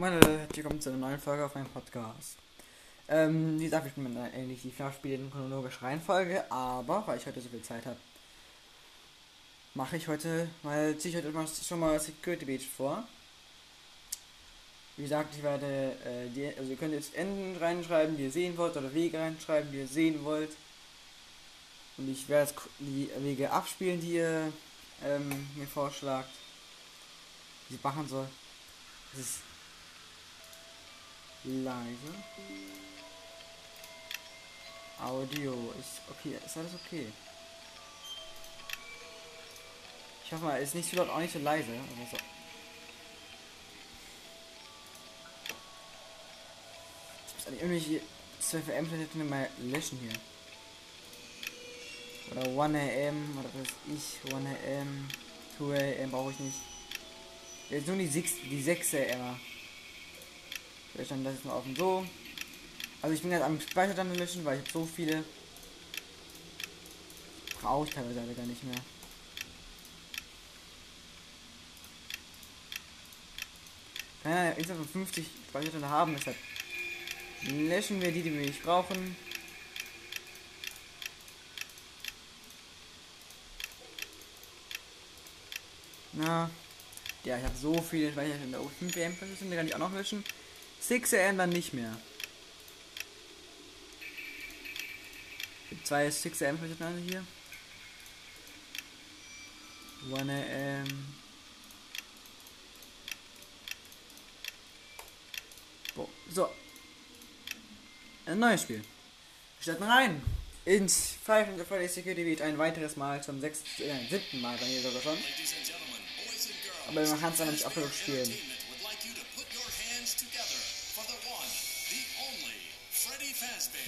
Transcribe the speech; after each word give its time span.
meine 0.00 0.18
Leute, 0.18 0.48
willkommen 0.54 0.80
zu 0.80 0.88
einer 0.88 0.98
neuen 0.98 1.20
Folge 1.20 1.44
auf 1.44 1.54
meinem 1.54 1.68
Podcast. 1.68 2.38
Ähm, 3.06 3.60
wie 3.60 3.64
gesagt, 3.64 3.86
ich 3.86 3.92
bin 3.92 4.16
eigentlich 4.16 4.62
die 4.62 4.70
FNAF-Spiele 4.70 5.16
in 5.16 5.30
chronologischer 5.30 5.82
Reihenfolge, 5.82 6.50
aber 6.50 7.06
weil 7.06 7.18
ich 7.18 7.26
heute 7.26 7.38
so 7.42 7.50
viel 7.50 7.60
Zeit 7.60 7.84
habe, 7.84 7.98
mache 9.74 9.98
ich 9.98 10.08
heute 10.08 10.48
mal, 10.62 10.96
ziehe 10.96 11.10
ich 11.10 11.22
heute 11.22 11.30
mal 11.36 11.46
schon 11.46 11.80
mal 11.80 12.00
Security 12.00 12.46
Beach 12.46 12.66
vor. 12.66 13.06
Wie 14.96 15.02
gesagt, 15.02 15.34
ich 15.36 15.42
werde, 15.42 15.92
äh, 16.06 16.30
die, 16.34 16.46
also 16.46 16.70
ihr 16.70 16.78
könnt 16.78 16.94
jetzt 16.94 17.14
Enden 17.14 17.58
reinschreiben, 17.62 18.16
die 18.16 18.22
ihr 18.22 18.32
sehen 18.32 18.56
wollt, 18.56 18.78
oder 18.78 18.94
Wege 18.94 19.18
reinschreiben, 19.18 19.70
die 19.70 19.80
ihr 19.80 19.86
sehen 19.86 20.24
wollt. 20.24 20.56
Und 21.98 22.10
ich 22.10 22.26
werde 22.26 22.54
die 22.78 23.10
Wege 23.18 23.50
abspielen, 23.50 24.00
die 24.00 24.14
ihr 24.14 24.50
ähm, 25.04 25.46
mir 25.56 25.66
vorschlagt, 25.66 26.30
wie 27.68 27.74
ich 27.74 27.84
machen 27.84 28.08
soll. 28.08 28.26
Das 29.12 29.20
ist 29.20 29.49
leise. 31.44 32.14
Audio 35.02 35.72
ist 35.78 36.02
okay, 36.10 36.36
ist 36.44 36.56
alles 36.56 36.74
okay. 36.74 37.06
Ich 40.24 40.32
hoffe 40.32 40.44
mal, 40.44 40.62
ist 40.62 40.74
nicht 40.74 40.90
so 40.90 40.96
laut, 40.96 41.08
auch 41.08 41.18
nicht 41.18 41.32
so 41.32 41.38
leise. 41.38 41.66
So. 41.66 42.16
Ich 47.26 47.34
muss 47.34 47.46
eigentlich 47.46 47.62
irgendwelche 47.62 48.00
12am 48.40 49.24
mal 49.24 49.50
löschen 49.58 49.98
hier. 49.98 50.12
Oder 52.30 52.42
1am 52.42 53.38
oder 53.38 53.50
was 53.54 53.68
ich, 53.88 54.20
1am, 54.30 55.08
2am 55.58 56.10
brauche 56.10 56.30
ich 56.30 56.38
nicht. 56.38 56.58
Jetzt 57.70 57.86
nur 57.88 57.96
die 57.96 58.06
6, 58.06 58.32
die 58.50 58.62
6am. 58.62 59.36
Ich 60.94 61.06
stand 61.06 61.24
das 61.24 61.34
jetzt 61.34 61.44
mal 61.44 61.54
offen 61.54 61.74
so. 61.76 62.06
Also 63.02 63.14
ich 63.14 63.22
bin 63.22 63.30
jetzt 63.30 63.42
am 63.42 63.60
Speicher 63.60 63.94
dann 63.94 64.14
löschen, 64.14 64.44
weil 64.44 64.60
ich 64.60 64.72
so 64.72 64.84
viele. 64.84 65.24
Brauche 67.60 67.86
ich 67.86 67.94
teilweise 67.94 68.34
gar 68.34 68.46
nicht 68.46 68.64
mehr. 68.64 68.76
Kann 74.22 74.32
ja 74.32 74.50
insgesamt 74.50 74.90
50 74.90 75.26
Speicherstände 75.48 75.88
haben, 75.88 76.14
deshalb 76.14 76.36
löschen 77.42 78.02
wir 78.02 78.12
die, 78.12 78.22
die 78.22 78.32
wir 78.32 78.40
nicht 78.40 78.62
brauchen. 78.62 79.16
Na, 86.12 86.50
ja, 87.24 87.38
ich 87.38 87.44
habe 87.44 87.56
so 87.56 87.80
viele 87.80 88.12
Speicherstände. 88.12 88.60
Oh, 88.60 88.70
5 88.78 88.96
AM 88.96 89.16
Speicherstände 89.16 89.56
kann 89.56 89.66
ich 89.66 89.74
auch 89.74 89.78
noch 89.78 89.92
löschen. 89.92 90.22
6 90.80 91.14
AM 91.14 91.38
dann 91.38 91.50
nicht 91.50 91.72
mehr. 91.72 91.96
Zwei 95.84 96.10
6 96.10 96.42
AM 96.42 96.56
Speicherstände 96.56 97.00
hier. 97.02 97.24
1 100.12 100.30
AM. 100.30 101.20
So. 106.32 106.48
Ein 108.26 108.38
neues 108.38 108.62
Spiel. 108.62 108.82
Wir 109.58 109.62
starten 109.62 109.82
rein. 109.82 110.22
Ins 110.64 111.14
Five 111.24 111.48
Nights 111.48 111.62
at 111.62 111.66
Freddy's 111.66 111.94
Security 111.94 112.22
Beat 112.22 112.42
ein 112.42 112.56
weiteres 112.58 112.96
Mal 112.96 113.22
zum 113.22 113.40
sechsten, 113.40 113.82
äh, 113.82 114.08
siebten 114.08 114.40
Mal 114.40 114.56
bei 114.56 114.66
mir 114.66 114.80
sogar 114.80 115.02
schon. 115.02 115.18
Aber 116.88 117.06
man 117.06 117.20
kann 117.20 117.32
es 117.32 117.38
dann 117.38 117.50
nicht 117.50 117.64
absolut 117.64 117.92
spielen. 117.92 118.32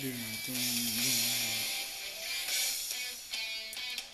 Ich 0.05 0.09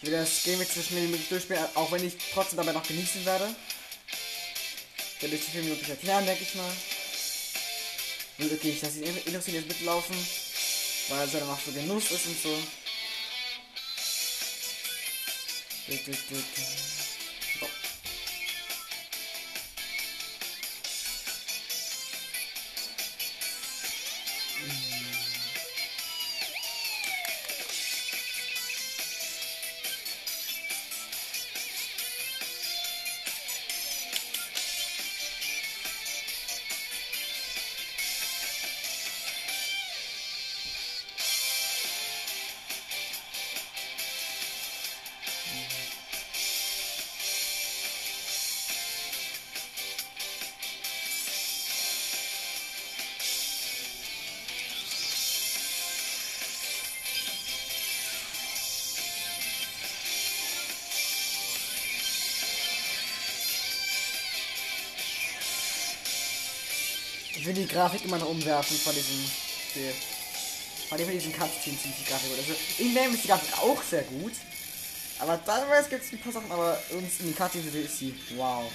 will 0.03 0.13
das 0.13 0.43
Game 0.45 0.61
jetzt 0.61 0.75
so 0.75 0.83
schnell 0.83 1.05
wie 1.05 1.09
möglich 1.09 1.29
durchspielen, 1.31 1.65
auch 1.75 1.91
wenn 1.91 2.07
ich 2.07 2.13
trotzdem 2.35 2.59
dabei 2.59 2.73
noch 2.73 2.87
genießen 2.87 3.25
werde. 3.25 3.49
Werde 5.21 5.35
ich 5.35 5.43
so 5.43 5.51
viel 5.51 5.63
möglich 5.63 5.89
erklären, 5.89 6.27
denke 6.27 6.43
ich 6.43 6.55
mal. 6.55 6.71
Und 8.39 8.53
okay, 8.53 8.71
ich 8.71 8.83
lasse 8.83 9.01
ihn 9.01 9.17
Illusion 9.27 9.55
jetzt 9.55 9.69
mitlaufen, 9.69 10.17
weil 11.09 11.27
es 11.27 11.33
dann 11.33 11.49
auch 11.49 11.59
so 11.65 11.73
Genuss 11.73 12.11
ist 12.11 12.27
und 12.27 12.43
so. 12.43 12.55
So. 15.89 16.98
Will 67.49 67.55
die 67.55 67.67
Grafik 67.67 68.05
immer 68.05 68.19
noch 68.19 68.29
umwerfen 68.29 68.77
von 68.77 68.95
diesem 68.95 69.25
Spiel. 69.71 69.93
Von 70.89 70.99
diesen 70.99 71.33
Cutscenes 71.33 71.83
sind 71.83 71.95
die 71.99 72.05
Grafik 72.05 72.29
gut. 72.29 72.39
Also 72.39 72.55
in 72.79 72.95
Game 72.95 73.15
ist 73.15 73.25
die 73.25 73.29
Grafik 73.29 73.59
auch 73.59 73.83
sehr 73.83 74.03
gut. 74.03 74.33
Aber 75.19 75.43
teilweise 75.45 75.89
gibt 75.89 76.05
es 76.05 76.13
ein 76.13 76.21
paar 76.21 76.33
Sachen, 76.33 76.51
aber 76.53 76.79
uns 76.91 77.21
in 77.21 77.29
die 77.29 77.33
Cutscenes 77.33 77.75
ist 77.75 77.99
sie 77.99 78.15
wow. 78.37 78.71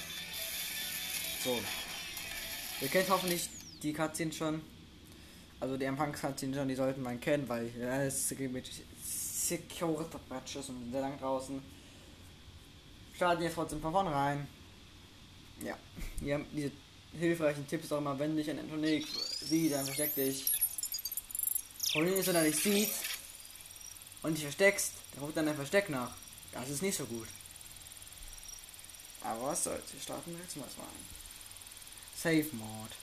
So. 1.42 1.58
Ihr 2.80 2.88
kennt 2.88 3.08
hoffentlich 3.08 3.48
die 3.82 3.92
Cutscenes 3.92 4.36
schon. 4.36 4.60
Also 5.60 5.76
die 5.76 5.84
Empfangs-Cutscenes 5.84 6.56
schon, 6.56 6.68
die 6.68 6.74
sollten 6.74 7.02
man 7.02 7.20
kennen, 7.20 7.48
weil 7.48 7.70
ja, 7.78 8.02
es 8.02 8.30
mit 8.38 8.68
Security 9.02 10.18
Patches 10.28 10.68
und 10.68 10.90
sehr 10.90 11.00
lang 11.00 11.18
draußen. 11.18 11.62
Starten 13.14 13.42
jetzt 13.42 13.54
trotzdem 13.54 13.80
von 13.80 13.92
vornherein. 13.92 14.46
Ja, 15.62 15.78
hier 16.20 16.34
haben 16.34 16.46
diese 16.52 16.72
hilfreichen 17.18 17.66
Tipps 17.66 17.92
auch 17.92 17.98
immer, 17.98 18.18
wenn 18.18 18.36
dich 18.36 18.50
ein 18.50 18.58
Antonik 18.58 19.06
sieht, 19.40 19.72
dann 19.72 19.84
versteck 19.84 20.14
dich. 20.14 20.50
Problem 21.92 22.14
ist, 22.14 22.26
wenn 22.26 22.36
er 22.36 22.44
dich 22.44 22.56
sieht 22.56 22.90
und 24.22 24.34
dich 24.34 24.44
versteckst, 24.44 24.92
dann 25.12 25.22
ruft 25.24 25.36
dann 25.36 25.46
dein 25.46 25.56
Versteck 25.56 25.88
nach. 25.90 26.10
Das 26.52 26.68
ist 26.70 26.82
nicht 26.82 26.96
so 26.96 27.04
gut. 27.06 27.28
Aber 29.22 29.46
was 29.46 29.64
soll's, 29.64 29.92
wir 29.92 30.00
starten 30.00 30.36
jetzt 30.42 30.56
mal 30.56 30.64
rein. 30.64 31.04
Safe 32.16 32.56
Mode. 32.56 32.94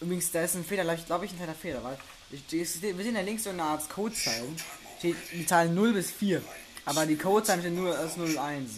Übrigens, 0.00 0.30
da 0.32 0.42
ist 0.42 0.54
ein 0.54 0.64
Fehler, 0.64 0.96
glaube 0.96 1.24
ich, 1.24 1.32
ein 1.32 1.36
kleiner 1.36 1.54
Fehler, 1.54 1.84
weil 1.84 1.98
wir 2.30 2.74
sehen 3.04 3.14
ja 3.14 3.20
links 3.20 3.44
so 3.44 3.50
eine 3.50 3.62
Art 3.62 3.88
Codezeilen. 3.88 4.56
Die 5.02 5.46
Zahlen 5.46 5.74
0 5.74 5.92
bis 5.92 6.10
4. 6.10 6.42
Aber 6.86 7.06
die 7.06 7.16
Codezeilen 7.16 7.60
stehen 7.60 7.76
nur 7.76 7.96
als 7.96 8.16
0 8.16 8.36
1. 8.36 8.70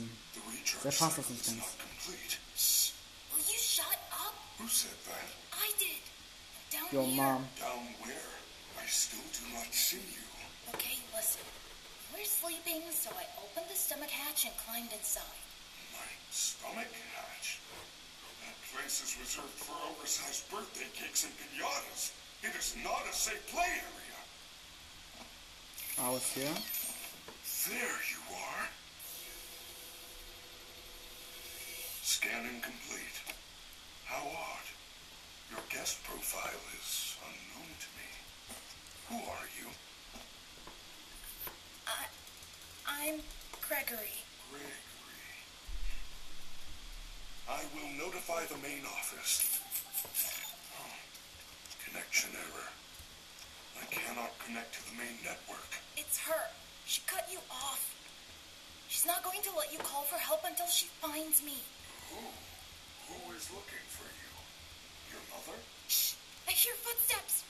Da 0.82 0.90
passt 0.90 1.18
das 1.18 1.30
nicht 1.30 1.46
ganz. 1.46 1.62
Who 4.66 4.74
said 4.74 4.98
that? 5.06 5.30
I 5.54 5.70
did. 5.78 6.02
Down 6.74 6.90
Your 6.90 7.06
here. 7.06 7.22
mom. 7.22 7.46
Down 7.54 7.86
where? 8.02 8.34
I 8.82 8.86
still 8.90 9.22
do 9.30 9.54
not 9.54 9.70
see 9.70 10.02
you. 10.02 10.26
Okay, 10.74 10.98
listen. 11.14 11.46
We're 12.10 12.26
sleeping, 12.26 12.82
so 12.90 13.14
I 13.14 13.30
opened 13.38 13.70
the 13.70 13.78
stomach 13.78 14.10
hatch 14.10 14.42
and 14.42 14.50
climbed 14.66 14.90
inside. 14.90 15.38
My 15.94 16.10
stomach 16.34 16.90
hatch. 17.14 17.62
That 18.42 18.58
place 18.74 19.06
is 19.06 19.14
reserved 19.22 19.54
for 19.54 19.78
oversized 19.86 20.50
birthday 20.50 20.90
cakes 20.98 21.22
and 21.22 21.32
pinatas. 21.38 22.10
It 22.42 22.50
is 22.58 22.74
not 22.82 23.06
a 23.06 23.14
safe 23.14 23.46
play 23.46 23.70
area. 23.70 24.18
Aus 26.10 26.26
here. 26.34 26.58
There 27.70 27.98
you 28.10 28.22
are. 28.34 28.66
Scanning 32.02 32.58
complete. 32.60 33.14
How 34.06 34.22
odd. 34.22 34.55
Your 35.50 35.60
guest 35.70 36.02
profile 36.04 36.62
is 36.78 37.16
unknown 37.22 37.70
to 37.78 37.88
me. 37.96 38.08
Who 39.10 39.16
are 39.30 39.48
you? 39.58 39.68
I, 41.86 42.06
I'm 42.86 43.20
Gregory. 43.68 44.14
Gregory. 44.50 44.76
I 47.48 47.62
will 47.74 48.06
notify 48.06 48.44
the 48.46 48.58
main 48.58 48.84
office. 48.86 49.60
Oh, 50.78 50.94
connection 51.84 52.30
error. 52.34 52.68
I 53.80 53.84
cannot 53.90 54.32
connect 54.44 54.74
to 54.74 54.90
the 54.90 54.96
main 54.98 55.18
network. 55.22 55.70
It's 55.96 56.18
her. 56.20 56.50
She 56.86 57.02
cut 57.06 57.26
you 57.30 57.38
off. 57.50 57.94
She's 58.88 59.06
not 59.06 59.22
going 59.22 59.42
to 59.42 59.50
let 59.56 59.72
you 59.72 59.78
call 59.78 60.02
for 60.02 60.16
help 60.16 60.42
until 60.46 60.66
she 60.66 60.86
finds 61.02 61.42
me. 61.44 61.58
Who? 62.10 62.22
Who 63.10 63.34
is 63.34 63.50
looking 63.50 63.86
for 63.90 64.06
you? 64.06 64.15
Your 65.16 65.24
mother? 65.32 65.56
Shh! 65.88 66.12
I 66.48 66.52
hear 66.52 66.74
footsteps. 66.84 67.44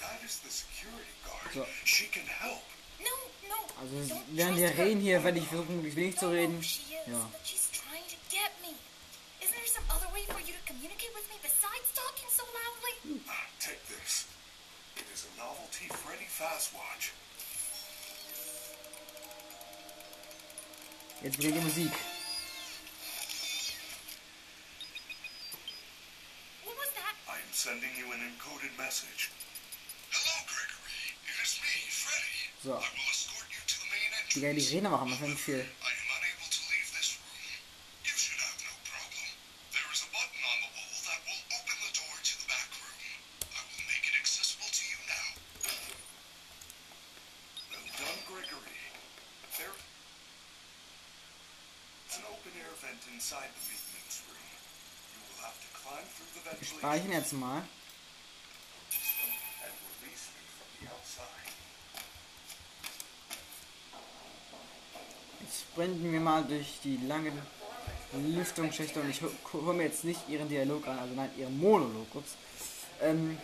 That 0.00 0.22
is 0.24 0.38
the 0.38 0.50
security 0.50 1.14
guard. 1.26 1.50
So. 1.52 1.66
She 1.84 2.06
can 2.06 2.26
help. 2.30 2.62
No, 3.02 3.10
no. 3.50 3.58
Also 3.80 4.14
don't 4.14 4.36
während 4.36 4.56
wir 4.56 4.70
reden 4.78 5.00
hier, 5.00 5.22
werde 5.24 5.38
ich 5.38 5.48
versuchen, 5.48 5.76
möglichst 5.76 5.96
wenig 5.96 6.16
zu 6.18 6.30
reden. 6.30 6.62
Ja. 7.10 7.18
but 7.32 7.40
she's 7.44 7.66
trying 7.74 8.06
to 8.06 8.18
get 8.30 8.52
me. 8.62 8.72
Isn't 9.42 9.56
there 9.56 9.66
some 9.66 9.84
other 9.90 10.08
way 10.14 10.22
for 10.30 10.38
you 10.46 10.52
to 10.54 10.62
communicate 10.70 11.10
with 11.18 11.26
me 11.32 11.36
besides 11.42 11.86
talking 11.96 12.28
so 12.30 12.44
loudly? 12.54 12.94
Ah, 13.26 13.46
Take 13.58 13.82
this. 13.88 14.26
It 14.96 15.06
is 15.12 15.26
a 15.26 15.32
novelty 15.40 15.88
Freddy 15.88 16.28
Fazwatch. 16.28 17.12
Jetzt 21.22 21.36
beginnt 21.36 21.56
die 21.56 21.60
Musik. 21.62 21.92
What 26.64 26.76
was 26.76 26.90
that? 26.96 27.14
I 27.28 27.38
am 27.50 27.54
sending 27.54 27.90
you 27.98 28.06
an 28.12 28.20
encoded 28.20 28.70
message. 28.78 29.30
Hello, 30.14 30.34
Gregory. 30.46 31.18
It 31.26 31.36
is 31.42 31.58
me, 31.58 31.82
Freddy. 31.90 32.46
So. 32.62 32.70
I 32.70 32.86
will 32.94 33.10
escort 33.10 33.50
you 33.50 33.62
to 33.66 33.74
the 33.82 33.90
main 33.90 34.10
entrance. 34.14 34.38
Die, 34.38 34.54
die 34.54 34.86
aber 34.86 35.02
auch 35.02 35.04
manchmal 35.04 35.30
nicht 35.30 35.42
Speichern 57.00 57.12
jetzt 57.12 57.32
mal. 57.32 57.62
Jetzt 65.40 65.60
sprinten 65.60 66.12
wir 66.12 66.20
mal 66.20 66.44
durch 66.44 66.78
die 66.84 66.98
langen 67.06 67.32
Lüftungsschächte 68.12 69.00
und 69.00 69.10
ich 69.10 69.20
höre 69.20 69.72
mir 69.72 69.84
jetzt 69.84 70.04
nicht 70.04 70.28
ihren 70.28 70.48
Dialog 70.48 70.86
an, 70.88 70.98
also 70.98 71.14
nein, 71.14 71.30
ihren 71.38 71.58
Monolog. 71.58 72.14
Ups. 72.14 72.32
Ähm, 73.00 73.38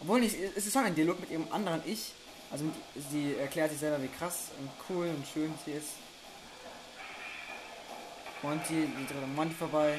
obwohl 0.00 0.20
nicht, 0.20 0.36
es 0.56 0.66
ist 0.66 0.72
schon 0.72 0.84
ein 0.84 0.94
Dialog 0.94 1.20
mit 1.20 1.30
ihrem 1.30 1.46
anderen 1.52 1.82
Ich. 1.86 2.12
Also 2.50 2.64
mit, 2.64 2.74
sie 3.10 3.34
erklärt 3.36 3.70
sich 3.70 3.80
selber, 3.80 4.02
wie 4.02 4.08
krass 4.08 4.50
und 4.58 4.70
cool 4.88 5.08
und 5.08 5.26
schön 5.32 5.52
sie 5.64 5.72
ist. 5.72 5.90
Monty, 8.42 8.86
die 8.86 9.06
tritt 9.06 9.22
an 9.22 9.34
Monty 9.34 9.54
vorbei. 9.54 9.98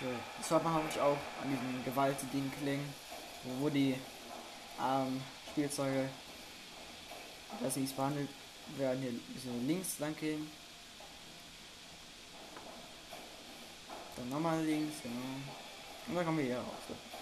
So, 0.00 0.06
das 0.38 0.50
hört 0.50 0.64
man 0.64 0.74
hoffentlich 0.74 1.00
auch 1.00 1.16
an 1.42 1.50
diesem 1.50 1.84
gewaltigen 1.84 2.52
Klingen, 2.60 2.94
wo, 3.44 3.64
wo 3.64 3.68
die 3.70 3.94
ähm, 4.80 5.22
Spielzeuge 5.50 6.08
dass 7.62 7.76
nichts 7.76 7.94
behandelt 7.94 8.28
werden. 8.76 9.00
Hier 9.00 9.10
ein 9.10 9.20
bisschen 9.34 9.66
links 9.66 9.98
lang 9.98 10.14
gehen. 10.16 10.50
Dann 14.16 14.28
nochmal 14.28 14.62
links, 14.64 15.02
genau. 15.02 15.16
Und 16.08 16.14
dann 16.14 16.24
kommen 16.24 16.38
wir 16.38 16.44
hier 16.44 16.58
raus. 16.58 16.64
So. 16.88 17.15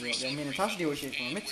So, 0.00 0.06
wir 0.06 0.14
haben 0.14 0.34
hier 0.34 0.46
eine 0.46 0.54
Tasche, 0.54 0.78
die 0.78 0.86
hole 0.86 0.94
ich 0.94 1.02
jetzt 1.02 1.20
mal 1.20 1.30
mit. 1.30 1.44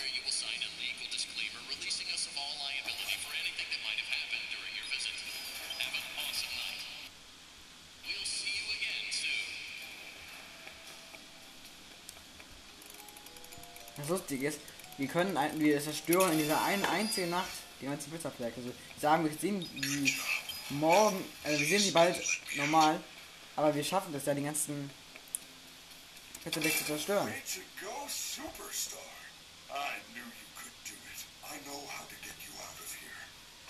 Das 13.99 14.09
Lustige 14.09 14.49
ist, 14.49 14.61
wir 14.97 15.09
können 15.09 15.37
ein, 15.37 15.61
wir 15.61 15.79
zerstören 15.83 16.33
in 16.33 16.39
dieser 16.39 16.63
einen 16.65 16.87
einzigen 16.87 17.29
Nacht 17.29 17.51
die 17.83 17.85
ganzen 17.85 18.09
Blitzabwerke. 18.09 18.55
Also 18.57 18.73
sagen, 18.99 19.25
wir 19.25 19.39
sehen 19.39 19.69
die 19.75 20.15
morgen, 20.71 21.23
also 21.45 21.61
wir 21.61 21.67
sehen 21.67 21.83
die 21.83 21.91
bald 21.91 22.19
normal, 22.57 22.99
aber 23.57 23.75
wir 23.75 23.85
schaffen 23.85 24.15
das 24.15 24.25
ja, 24.25 24.33
die 24.33 24.43
ganzen 24.45 24.91
Blitzabwerke 26.49 26.79
zu 26.79 26.85
zerstören. 26.85 27.27
Way 27.27 27.43
to 27.55 27.63
go, 27.85 27.93
superstar. 28.09 29.13
I 29.69 30.01
knew 30.15 30.25
you 30.25 30.49
could 30.57 30.77
do 30.89 30.97
it. 31.13 31.21
I 31.45 31.57
know 31.69 31.81
how 31.93 32.05
to 32.09 32.17
get 32.25 32.37
you 32.41 32.53
out 32.65 32.79
of 32.81 32.89
here. 32.89 33.21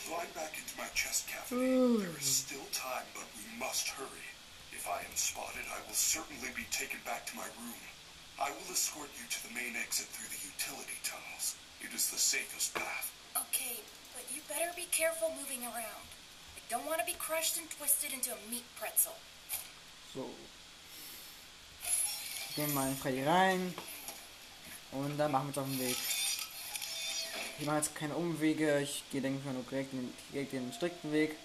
Climb 0.07 0.31
back 0.39 0.55
into 0.55 0.75
my 0.79 0.87
chest 0.95 1.27
cavity. 1.27 1.59
there 1.99 2.19
is 2.23 2.31
still 2.47 2.69
time, 2.71 3.07
but 3.19 3.27
we 3.35 3.45
must 3.59 3.91
hurry. 3.99 4.29
If 4.71 4.87
I 4.87 5.03
am 5.03 5.15
spotted, 5.19 5.67
I 5.75 5.83
will 5.87 5.99
certainly 5.99 6.55
be 6.55 6.67
taken 6.71 7.03
back 7.03 7.27
to 7.27 7.35
my 7.35 7.51
room. 7.59 7.83
I 8.39 8.55
will 8.55 8.71
escort 8.71 9.11
you 9.19 9.27
to 9.27 9.39
the 9.43 9.53
main 9.59 9.75
exit 9.75 10.07
through 10.15 10.31
the 10.31 10.43
utility 10.47 10.99
tunnels. 11.03 11.59
It 11.83 11.91
is 11.91 12.15
the 12.15 12.23
safest 12.35 12.79
path. 12.79 13.11
Okay, 13.35 13.83
but 14.15 14.23
you 14.31 14.39
better 14.47 14.71
be 14.79 14.87
careful 14.95 15.35
moving 15.35 15.67
around. 15.67 16.07
I 16.55 16.63
don't 16.71 16.87
want 16.87 17.03
to 17.03 17.09
be 17.11 17.19
crushed 17.19 17.59
and 17.59 17.67
twisted 17.75 18.15
into 18.15 18.31
a 18.31 18.39
meat 18.47 18.67
pretzel. 18.79 19.19
So. 20.15 20.31
Gehen 22.59 22.71
wir 22.71 22.75
mal 22.75 22.93
Freddy 23.01 23.23
rein. 23.23 23.73
Und 24.91 25.17
dann 25.17 25.31
machen 25.31 25.45
wir 25.45 25.49
uns 25.51 25.59
auf 25.59 25.65
den 25.65 25.79
Weg. 25.79 25.97
Ich 27.61 27.67
mache 27.67 27.77
jetzt 27.77 27.95
keine 27.95 28.17
Umwege. 28.17 28.81
Ich 28.81 29.05
gehe, 29.13 29.21
denke 29.21 29.39
ich 29.39 29.45
mal, 29.45 29.55
nur 29.55 29.63
direkt 29.63 29.93
den, 29.93 30.13
direkt 30.33 30.53
den 30.53 30.73
strikten 30.73 31.13
Weg. 31.13 31.37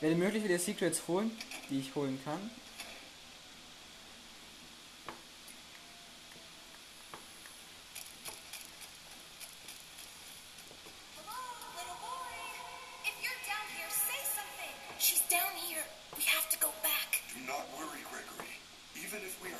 Werde 0.00 0.16
möglich 0.16 0.42
viele 0.42 0.58
Secrets 0.58 1.02
holen, 1.06 1.30
die 1.68 1.80
ich 1.80 1.94
holen 1.94 2.18
kann. 2.24 2.50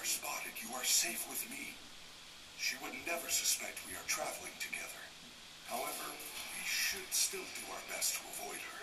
Spotted, 0.06 0.54
you 0.62 0.70
are 0.78 0.86
safe 0.86 1.26
with 1.26 1.42
me. 1.50 1.74
She 2.62 2.78
would 2.78 2.94
never 3.10 3.26
suspect 3.26 3.82
we 3.90 3.98
are 3.98 4.06
traveling 4.06 4.54
together. 4.62 5.02
However, 5.66 6.06
we 6.14 6.62
should 6.62 7.10
still 7.10 7.42
do 7.42 7.64
our 7.74 7.84
best 7.90 8.14
to 8.14 8.22
avoid 8.38 8.62
her. 8.62 8.82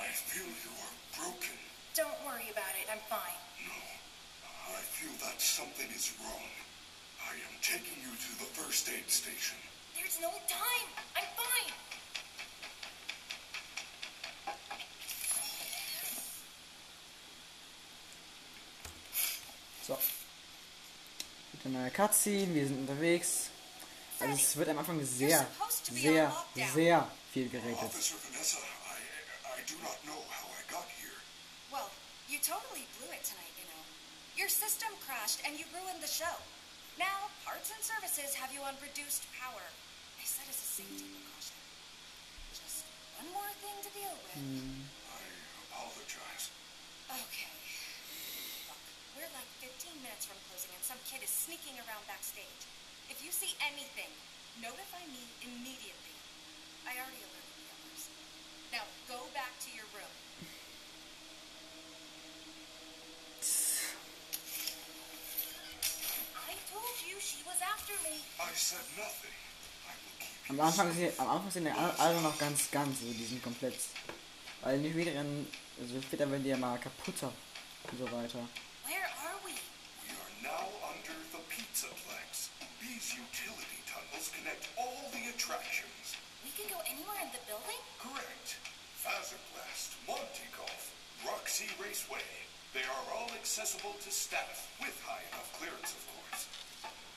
I 0.00 0.08
feel 0.08 0.48
you 0.48 0.72
are 0.80 0.96
broken. 1.20 1.60
Don't 1.92 2.16
worry 2.24 2.48
about 2.48 2.72
it. 2.80 2.88
I'm 2.88 3.04
fine. 3.12 3.36
No, 3.68 3.76
I 4.72 4.80
feel 4.80 5.12
that 5.28 5.36
something 5.44 5.92
is 5.92 6.16
wrong. 6.24 6.48
I 7.20 7.36
am 7.36 7.54
taking 7.60 8.00
you 8.00 8.08
to 8.08 8.30
the 8.40 8.48
first 8.56 8.88
aid 8.88 9.12
station. 9.12 9.60
There's 9.94 10.16
no 10.24 10.32
time. 10.48 10.88
I'm 11.20 11.28
fine. 11.36 11.68
So. 19.84 20.19
Mit 21.62 21.76
einer 21.76 21.90
Cutscene, 21.90 22.54
wir 22.54 22.66
sind 22.66 22.88
unterwegs. 22.88 23.50
Also 24.18 24.32
es 24.34 24.56
wird 24.56 24.68
am 24.70 24.78
Anfang 24.78 25.04
sehr, 25.04 25.46
sehr, 25.92 26.32
sehr 26.74 27.10
viel 27.32 27.48
geredet. 27.50 27.84
Officer 27.84 28.16
Vanessa, 28.24 28.56
I, 28.58 29.60
I 29.60 29.62
do 29.68 29.76
not 29.84 29.96
know 30.04 30.16
how 30.32 30.48
I 30.56 30.62
got 30.72 30.88
here. 30.96 31.12
Well, 31.70 31.88
you 32.28 32.38
totally 32.40 32.88
blew 32.96 33.12
it 33.12 33.24
tonight, 33.28 33.52
you 33.60 33.68
know. 33.68 33.82
Your 34.40 34.48
system 34.48 34.88
crashed 35.04 35.44
and 35.44 35.52
you 35.60 35.68
ruined 35.76 36.00
the 36.00 36.08
show. 36.08 36.32
Now, 36.96 37.28
parts 37.44 37.68
and 37.68 37.80
services 37.84 38.32
have 38.40 38.52
you 38.56 38.64
on 38.64 38.76
reduced 38.80 39.28
power. 39.36 39.64
I 40.16 40.24
said 40.24 40.48
as 40.48 40.56
a 40.56 40.68
safety 40.80 41.04
precaution. 41.12 41.60
Just 42.56 42.88
one 43.20 43.28
more 43.36 43.52
thing 43.60 43.76
to 43.84 43.90
deal 43.92 44.16
with. 44.16 44.36
Hmm. 44.36 44.88
I 45.12 45.20
apologize. 45.68 46.48
Okay. 47.08 47.59
We're 49.20 49.36
like 49.36 49.52
15 49.60 50.00
minutes 50.00 50.24
from 50.24 50.40
closing 50.48 50.72
and 50.72 50.80
some 50.80 50.96
kid 51.04 51.20
is 51.20 51.28
sneaking 51.28 51.76
around 51.84 52.08
backstage. 52.08 52.64
If 53.12 53.20
you 53.20 53.28
see 53.28 53.52
anything, 53.60 54.08
notify 54.64 55.04
me 55.12 55.20
immediately. 55.44 56.16
I 56.88 56.96
already 56.96 57.20
alerted 57.28 57.52
the 57.52 57.68
others. 57.68 58.08
Now 58.72 58.88
go 59.12 59.20
back 59.36 59.52
to 59.60 59.68
your 59.76 59.84
room. 59.92 60.08
I 66.40 66.56
told 66.72 66.96
you 67.04 67.20
she 67.20 67.44
was 67.44 67.60
after 67.60 67.92
me. 68.00 68.24
I 68.40 68.56
said 68.56 68.88
nothing. 68.96 69.36
Am 70.48 70.64
Anfang, 70.64 70.96
sind, 70.96 71.12
am 71.20 71.28
Anfang 71.28 71.50
sind 71.52 71.66
ja 71.68 71.76
alle 71.76 72.24
noch 72.24 72.38
ganz, 72.38 72.70
ganz, 72.72 73.04
also 73.04 73.12
die 73.12 73.28
sind 73.28 73.44
komplett. 73.44 73.76
Weil 74.64 74.80
in 74.80 74.88
den 74.88 74.92
späteren, 74.96 75.46
also 75.76 76.00
später 76.00 76.24
werden 76.30 76.42
die 76.42 76.48
ja 76.48 76.56
mal 76.56 76.80
kaputter 76.80 77.30
und 77.84 77.98
so 77.98 78.10
weiter 78.10 78.48
now 80.42 80.68
under 80.88 81.16
the 81.32 81.42
pizza 81.52 81.88
Pizzaplex. 81.88 82.48
These 82.80 83.16
utility 83.16 83.80
tunnels 83.84 84.32
connect 84.32 84.68
all 84.80 85.08
the 85.12 85.28
attractions. 85.32 86.16
We 86.44 86.52
can 86.56 86.68
go 86.72 86.80
anywhere 86.88 87.20
in 87.20 87.28
the 87.32 87.44
building? 87.44 87.80
Correct. 88.00 88.56
Fazerblast, 89.00 89.96
Monte 90.08 90.48
Golf, 90.56 90.92
Roxy 91.24 91.68
Raceway. 91.76 92.24
They 92.72 92.84
are 92.84 93.06
all 93.12 93.28
accessible 93.36 93.96
to 94.00 94.10
staff 94.10 94.68
with 94.80 94.96
high 95.04 95.24
enough 95.32 95.52
clearance, 95.60 95.92
of 95.92 96.04
course. 96.08 96.48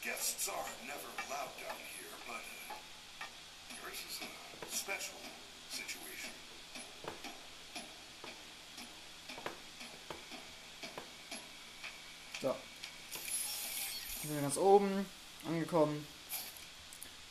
Guests 0.04 0.50
are 0.52 0.72
never 0.84 1.10
allowed 1.28 1.56
down 1.60 1.80
here, 1.96 2.16
but 2.28 2.44
uh, 2.44 2.76
yours 3.80 4.00
is 4.04 4.20
a 4.20 4.32
special 4.68 5.20
situation. 5.72 6.43
Wir 14.24 14.32
sind 14.32 14.42
ganz 14.42 14.58
oben 14.58 15.06
angekommen. 15.46 16.08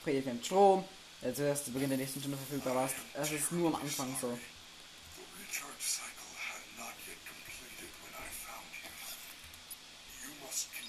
Freddy 0.05 0.21
fängt 0.21 0.45
Strom. 0.45 0.85
Jetzt 1.23 1.39
ist 1.39 1.65
zu 1.65 1.73
Beginn 1.73 1.89
der 1.89 1.97
nächsten 1.97 2.21
Stunde 2.21 2.37
verfügbar. 2.37 2.77
Aber 2.77 2.91
es 3.15 3.33
ist 3.33 3.51
nur 3.53 3.69
am 3.69 3.77
Anfang 3.77 4.15
so. 4.21 4.39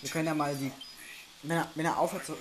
Wir 0.01 0.10
können 0.10 0.27
ja 0.27 0.33
mal 0.33 0.53
die. 0.53 0.72
Wenn 1.43 1.57
er, 1.57 1.72
wenn 1.75 1.86
er 1.86 1.98
aufhört 1.98 2.25
zu 2.25 2.36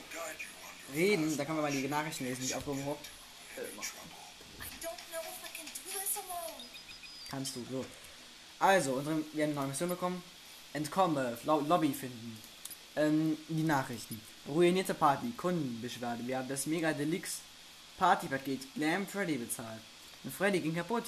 reden, 0.93 1.37
dann 1.37 1.47
können 1.47 1.59
wir 1.59 1.63
mal 1.63 1.71
die 1.71 1.87
Nachrichten 1.87 2.25
lesen, 2.25 2.45
die 2.45 2.55
aufgehoben 2.57 2.83
alone. 2.83 2.99
Kannst 7.31 7.57
du, 7.57 7.65
so. 7.71 7.85
Also, 8.59 8.95
unsere, 8.95 9.25
wir 9.33 9.45
haben 9.45 9.51
eine 9.51 9.55
neue 9.55 9.69
Mission 9.69 9.89
bekommen. 9.89 10.23
Entkomme, 10.73 11.39
Lo 11.45 11.61
Lobby 11.61 11.93
finden. 11.93 12.52
Ähm, 12.95 13.39
die 13.49 13.63
Nachrichten. 13.63 14.21
Ruinierte 14.47 14.93
Party, 14.93 15.33
Kundenbeschwerde. 15.37 16.27
Wir 16.27 16.39
haben 16.39 16.49
das 16.49 16.67
Mega 16.67 16.93
Deluxe 16.93 17.39
Partypaket 17.99 18.75
Glam 18.75 19.07
Freddy 19.07 19.39
bezahlt. 19.39 19.81
Und 20.25 20.35
Freddy 20.35 20.61
ging 20.61 20.75
kaputt, 20.75 21.05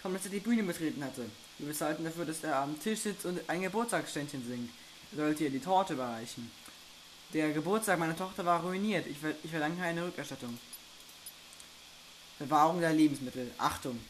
kaum 0.00 0.14
dass 0.14 0.24
er 0.24 0.30
die 0.30 0.40
Bühne 0.40 0.62
betreten 0.62 1.04
hatte. 1.04 1.26
Wir 1.58 1.68
bezahlten 1.68 2.04
dafür, 2.04 2.24
dass 2.24 2.42
er 2.42 2.56
am 2.56 2.80
Tisch 2.80 3.00
sitzt 3.00 3.26
und 3.26 3.40
ein 3.48 3.62
Geburtstagsständchen 3.62 4.46
singt. 4.46 4.70
Er 5.12 5.16
sollte 5.18 5.44
ihr 5.44 5.50
die 5.50 5.60
Torte 5.60 5.92
überreichen. 5.92 6.50
Der 7.34 7.52
Geburtstag 7.52 7.98
meiner 7.98 8.16
Tochter 8.16 8.44
war 8.46 8.62
ruiniert. 8.62 9.06
Ich, 9.06 9.18
ver 9.18 9.34
ich 9.42 9.50
verlange 9.50 9.82
eine 9.82 10.06
Rückerstattung. 10.06 10.58
Bewahrung 12.38 12.80
der 12.80 12.92
Lebensmittel. 12.92 13.50
Achtung! 13.58 14.00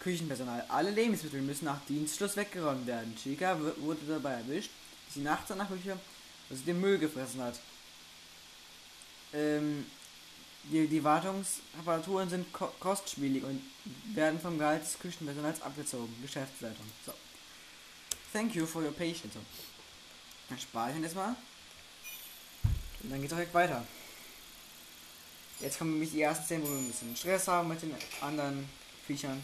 Küchenpersonal. 0.00 0.64
Alle 0.68 0.90
Lebensmittel 0.90 1.42
müssen 1.42 1.66
nach 1.66 1.84
Dienstschluss 1.86 2.36
weggeräumt 2.36 2.86
werden. 2.86 3.14
Chica 3.16 3.58
wurde 3.78 4.00
dabei 4.08 4.32
erwischt, 4.32 4.70
sie 5.10 5.20
nachts 5.20 5.50
an 5.50 5.58
der 5.58 5.66
Küche 5.66 5.96
also 6.52 6.64
den 6.64 6.80
Müll 6.80 6.98
gefressen 6.98 7.42
hat. 7.42 7.58
Ähm, 9.32 9.86
die, 10.64 10.86
die 10.86 11.02
Wartungsreparaturen 11.02 12.28
sind 12.28 12.52
ko 12.52 12.68
kostspielig 12.78 13.42
und 13.42 13.60
werden 14.14 14.38
vom 14.38 14.58
Gehalt 14.58 14.82
des 14.82 14.98
Küchenpersonals 14.98 15.62
abgezogen. 15.62 16.14
Geschäftsleitung. 16.22 16.86
So. 17.04 17.12
Thank 18.32 18.54
you 18.54 18.66
for 18.66 18.82
your 18.82 18.92
patience. 18.92 19.34
So. 19.34 19.40
Dann 20.48 20.58
ich 20.58 21.02
das 21.02 21.14
mal. 21.14 21.34
Und 23.02 23.10
dann 23.10 23.20
geht's 23.20 23.32
direkt 23.32 23.54
weiter. 23.54 23.84
Jetzt 25.60 25.78
kommen 25.78 25.92
nämlich 25.92 26.10
die 26.10 26.22
ersten 26.22 26.44
Szenen, 26.44 26.64
wo 26.64 26.68
wir 26.68 26.76
ein 26.76 26.88
bisschen 26.88 27.16
Stress 27.16 27.48
haben 27.48 27.68
mit 27.68 27.82
den 27.82 27.94
anderen 28.20 28.68
Viechern. 29.06 29.42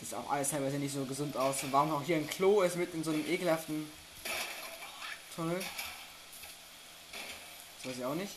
Das 0.00 0.08
sieht 0.08 0.18
auch 0.18 0.30
alles 0.30 0.48
teilweise 0.48 0.78
nicht 0.78 0.94
so 0.94 1.04
gesund 1.04 1.36
aus. 1.36 1.62
Und 1.62 1.72
warum 1.72 1.92
auch 1.92 2.02
hier 2.02 2.16
ein 2.16 2.28
Klo 2.28 2.62
ist 2.62 2.76
mit 2.76 2.94
in 2.94 3.04
so 3.04 3.10
einem 3.10 3.26
ekelhaften 3.28 3.90
Tunnel. 5.36 5.62
Das 7.76 7.92
weiß 7.92 7.98
ich 7.98 8.04
auch 8.04 8.14
nicht. 8.14 8.32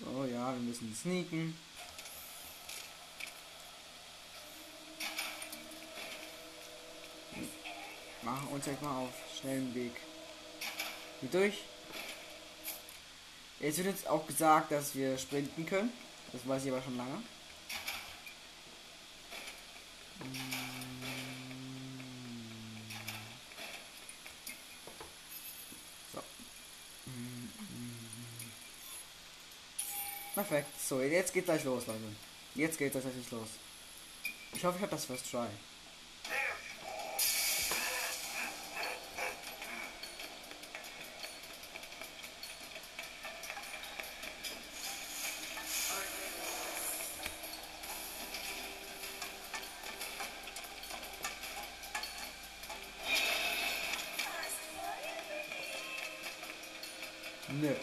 So, 0.00 0.24
ja, 0.24 0.52
wir 0.52 0.60
müssen 0.60 0.94
sneaken. 0.94 1.56
Machen 8.22 8.48
uns 8.48 8.66
jetzt 8.66 8.82
mal 8.82 9.02
auf 9.02 9.12
schnellen 9.38 9.74
Weg 9.74 9.92
hier 11.20 11.30
durch. 11.30 11.62
Jetzt 13.60 13.78
wird 13.78 13.86
jetzt 13.86 14.08
auch 14.08 14.26
gesagt, 14.26 14.72
dass 14.72 14.94
wir 14.94 15.16
sprinten 15.16 15.64
können. 15.64 15.92
Das 16.32 16.46
weiß 16.46 16.64
ich 16.64 16.72
aber 16.72 16.82
schon 16.82 16.96
lange. 16.96 17.22
So. 26.12 26.22
Perfekt. 30.34 30.80
So, 30.80 31.00
jetzt 31.02 31.32
geht 31.32 31.44
gleich 31.44 31.64
los, 31.64 31.86
Leute. 31.86 32.00
Jetzt 32.54 32.78
geht 32.78 32.92
tatsächlich 32.92 33.30
los. 33.30 33.48
Ich 34.54 34.64
hoffe, 34.64 34.76
ich 34.76 34.82
habe 34.82 34.90
das 34.92 35.04
First 35.04 35.30
Try. 35.30 35.48
Nö. 57.60 57.74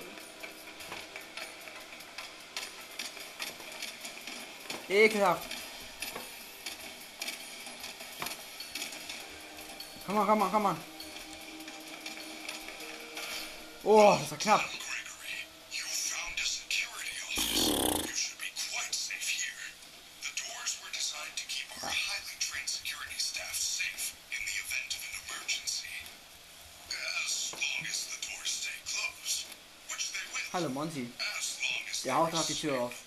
Ekelhaft. 4.89 5.49
Komm 10.05 10.15
mal, 10.15 10.25
komm 10.25 10.39
mal, 10.39 10.49
komm 10.51 10.63
mal. 10.63 10.75
Oh, 13.83 14.17
das 14.19 14.31
war 14.31 14.37
knapp. 14.37 14.82
Monty. 30.73 31.09
Der 32.03 32.15
haut 32.15 32.31
gerade 32.31 32.47
die 32.47 32.53
Tür 32.55 32.81
auf. 32.81 33.02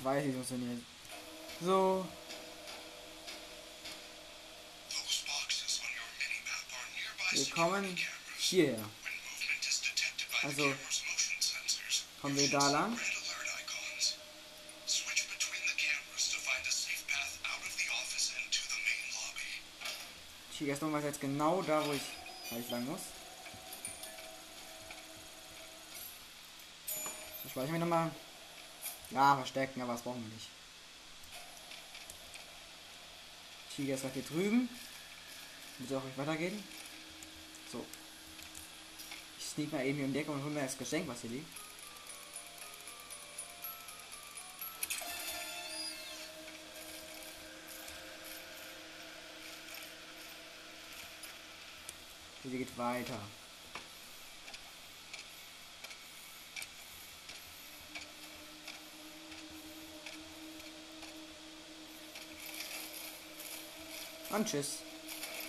Ich 0.00 0.04
weiß, 0.04 0.24
wie 0.24 0.28
es 0.30 0.34
funktioniert. 0.34 0.82
So. 1.60 2.06
Wir 7.32 7.50
kommen 7.50 7.98
by 8.50 8.76
Also, 10.42 10.74
kommen 12.22 12.36
wir 12.36 12.50
da 12.50 12.70
lang? 12.70 12.92
main 18.82 19.12
lobby. 19.12 20.56
Chigaston 20.56 20.92
weiß 20.92 21.04
jetzt 21.04 21.20
genau 21.20 21.60
da, 21.60 21.86
wo 21.86 21.92
ich, 21.92 22.00
ich 22.58 22.70
lang 22.70 22.86
muss. 22.86 23.00
So, 27.42 27.48
speichern 27.50 27.72
wir 27.74 27.80
nochmal. 27.80 28.10
Ja, 29.10 29.36
verstecken, 29.36 29.82
aber 29.82 29.94
das 29.94 30.02
brauchen 30.02 30.22
wir 30.22 30.34
nicht. 30.34 30.48
Tiger 33.74 33.94
ist 33.94 34.02
gerade 34.02 34.14
hier 34.14 34.22
drüben. 34.22 34.68
Muss 35.78 35.92
auch 35.92 36.04
nicht 36.04 36.18
weitergehen. 36.18 36.62
So. 37.72 37.84
Ich 39.38 39.46
sneak 39.46 39.72
mal 39.72 39.84
eben 39.84 39.98
hier 39.98 40.06
um 40.06 40.12
die 40.12 40.24
und 40.24 40.44
hol 40.44 40.50
mir 40.50 40.62
das 40.62 40.78
Geschenk, 40.78 41.08
was 41.08 41.22
hier 41.22 41.30
liegt. 41.30 41.48
Hier 52.42 52.58
geht 52.58 52.78
weiter. 52.78 53.18
Und 64.30 64.48
tschüss. 64.48 64.78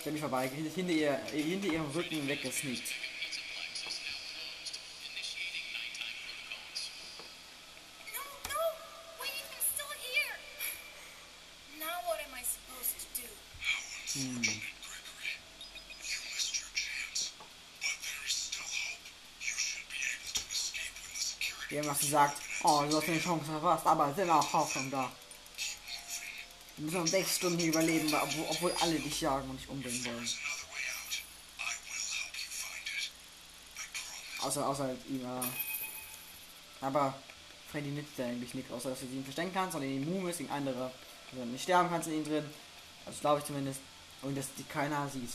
habe 0.00 0.12
mich 0.12 0.20
vorbei, 0.20 0.48
hinter, 0.48 0.92
ihr, 0.92 1.16
hinter 1.32 1.68
ihrem 1.68 1.90
Rücken 1.92 2.26
weggesneakt. 2.26 2.88
Haben 21.82 21.88
was 21.88 22.00
gesagt. 22.00 22.36
Oh, 22.62 22.84
du 22.88 22.96
hast 22.96 23.08
eine 23.08 23.18
Chance 23.18 23.44
verpasst, 23.46 23.86
aber 23.86 24.12
sind 24.14 24.30
auch 24.30 24.52
Hoffnung 24.52 24.90
da. 24.90 25.10
Du 26.76 26.82
musst 26.84 26.94
noch 26.94 27.06
sechs 27.06 27.36
Stunden 27.36 27.58
hier 27.58 27.68
überleben, 27.68 28.12
obwohl, 28.14 28.72
alle 28.80 28.98
dich 28.98 29.20
jagen 29.20 29.48
und 29.50 29.60
dich 29.60 29.68
umbringen 29.68 30.04
wollen. 30.04 30.28
Außer, 34.40 34.66
außer 34.66 34.94
ihm, 35.08 35.24
äh, 35.24 35.46
Aber 36.80 37.14
Freddy 37.70 37.90
nützt 37.90 38.18
ja 38.18 38.26
eigentlich 38.26 38.54
nichts, 38.54 38.72
außer 38.72 38.90
dass 38.90 39.00
du 39.00 39.06
ihn 39.06 39.22
verstecken 39.22 39.52
kannst 39.54 39.76
und 39.76 39.82
ihn 39.82 40.02
immun 40.02 40.28
ist 40.28 40.38
gegen 40.38 40.50
andere. 40.50 40.90
Also 41.30 41.44
nicht 41.44 41.62
sterben 41.62 41.88
kannst 41.88 42.08
in 42.08 42.14
ihm 42.14 42.24
drin. 42.24 42.44
Also 43.06 43.20
glaube 43.20 43.40
ich 43.40 43.46
zumindest. 43.46 43.80
Und 44.22 44.36
dass 44.36 44.52
die 44.54 44.64
keiner 44.64 45.08
sieht. 45.08 45.30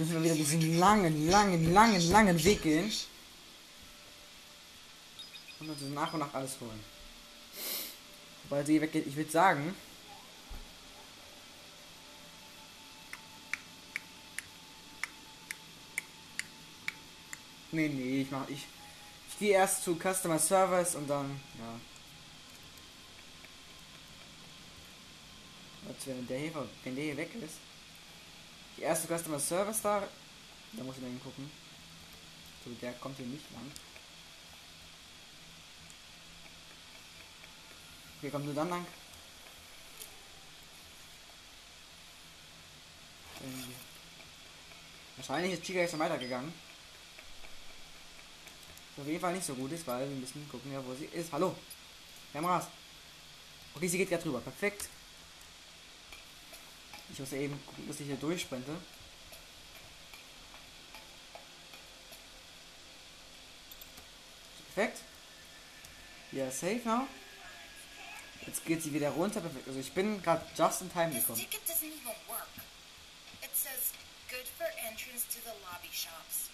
Muss 0.00 0.10
mal 0.10 0.24
wieder 0.24 0.34
diesen 0.34 0.78
langen, 0.78 1.28
langen, 1.28 1.72
langen, 1.72 2.10
langen 2.10 2.44
Weg 2.44 2.62
gehen. 2.62 2.90
Und 5.60 5.68
also 5.68 5.86
nach 5.86 6.12
und 6.14 6.20
nach 6.20 6.32
alles 6.32 6.58
holen. 6.60 6.80
Weil 8.48 8.64
sie 8.64 8.80
weggeht, 8.80 9.06
ich 9.06 9.14
würde 9.14 9.30
sagen. 9.30 9.74
Nee, 17.72 17.88
nee, 17.88 18.22
ich 18.22 18.30
mach. 18.30 18.48
Ich, 18.48 18.66
ich 19.28 19.38
gehe 19.38 19.52
erst 19.52 19.84
zu 19.84 19.94
Customer 19.96 20.38
Service 20.38 20.94
und 20.94 21.08
dann. 21.08 21.40
Ja. 21.58 21.80
Was, 25.86 26.06
wenn 26.06 26.26
der 26.26 26.38
hier, 26.38 26.68
wenn 26.84 26.96
der 26.96 27.04
hier 27.04 27.16
weg 27.16 27.30
ist? 27.34 27.69
Erste 28.80 29.06
Customer 29.06 29.38
Service 29.38 29.82
da. 29.82 30.02
Da 30.72 30.84
muss 30.84 30.96
ich 30.96 31.02
mal 31.02 31.08
hingucken. 31.08 31.50
So, 32.64 32.70
der 32.80 32.92
kommt 32.94 33.16
hier 33.16 33.26
nicht 33.26 33.50
lang. 33.52 33.70
Hier 38.20 38.30
kommt 38.30 38.44
nur 38.44 38.54
dann 38.54 38.68
lang. 38.68 38.86
Wahrscheinlich 45.16 45.54
ist 45.54 45.62
Chica 45.62 45.80
jetzt 45.80 45.90
schon 45.90 46.00
weitergegangen. 46.00 46.52
Was 48.96 49.02
auf 49.04 49.08
jeden 49.08 49.20
Fall 49.20 49.34
nicht 49.34 49.46
so 49.46 49.54
gut 49.54 49.72
ist, 49.72 49.86
weil 49.86 50.08
wir 50.08 50.16
müssen 50.16 50.48
gucken, 50.50 50.72
ja, 50.72 50.84
wo 50.84 50.94
sie 50.94 51.06
ist. 51.06 51.32
Hallo. 51.32 51.56
Kameras. 52.32 52.66
Okay, 53.74 53.88
sie 53.88 53.98
geht 53.98 54.10
gerade 54.10 54.22
drüber. 54.22 54.40
Perfekt. 54.40 54.88
Ich 57.12 57.18
muss 57.18 57.32
eben 57.32 57.60
gucken, 57.66 57.88
dass 57.88 58.00
ich 58.00 58.06
hier 58.06 58.16
durchsprinte. 58.16 58.76
Perfekt. 64.74 65.00
Ja, 66.32 66.50
safe 66.50 66.80
now. 66.84 67.06
Jetzt 68.46 68.64
geht 68.64 68.82
sie 68.82 68.92
wieder 68.92 69.10
runter. 69.10 69.40
Perfekt. 69.40 69.66
Also 69.68 69.80
ich 69.80 69.92
bin 69.92 70.22
gerade 70.22 70.44
just 70.56 70.82
in 70.82 70.92
time 70.92 71.10
gekommen. 71.10 71.38
ticket 71.38 71.60
doesn't 71.68 71.84
even 71.84 72.14
work. 72.28 72.48
It 73.42 73.50
says 73.54 73.92
good 74.30 74.46
for 74.56 74.66
entrance 74.88 75.26
to 75.26 75.40
the 75.44 75.54
lobby 75.66 75.92
shops. 75.92 76.48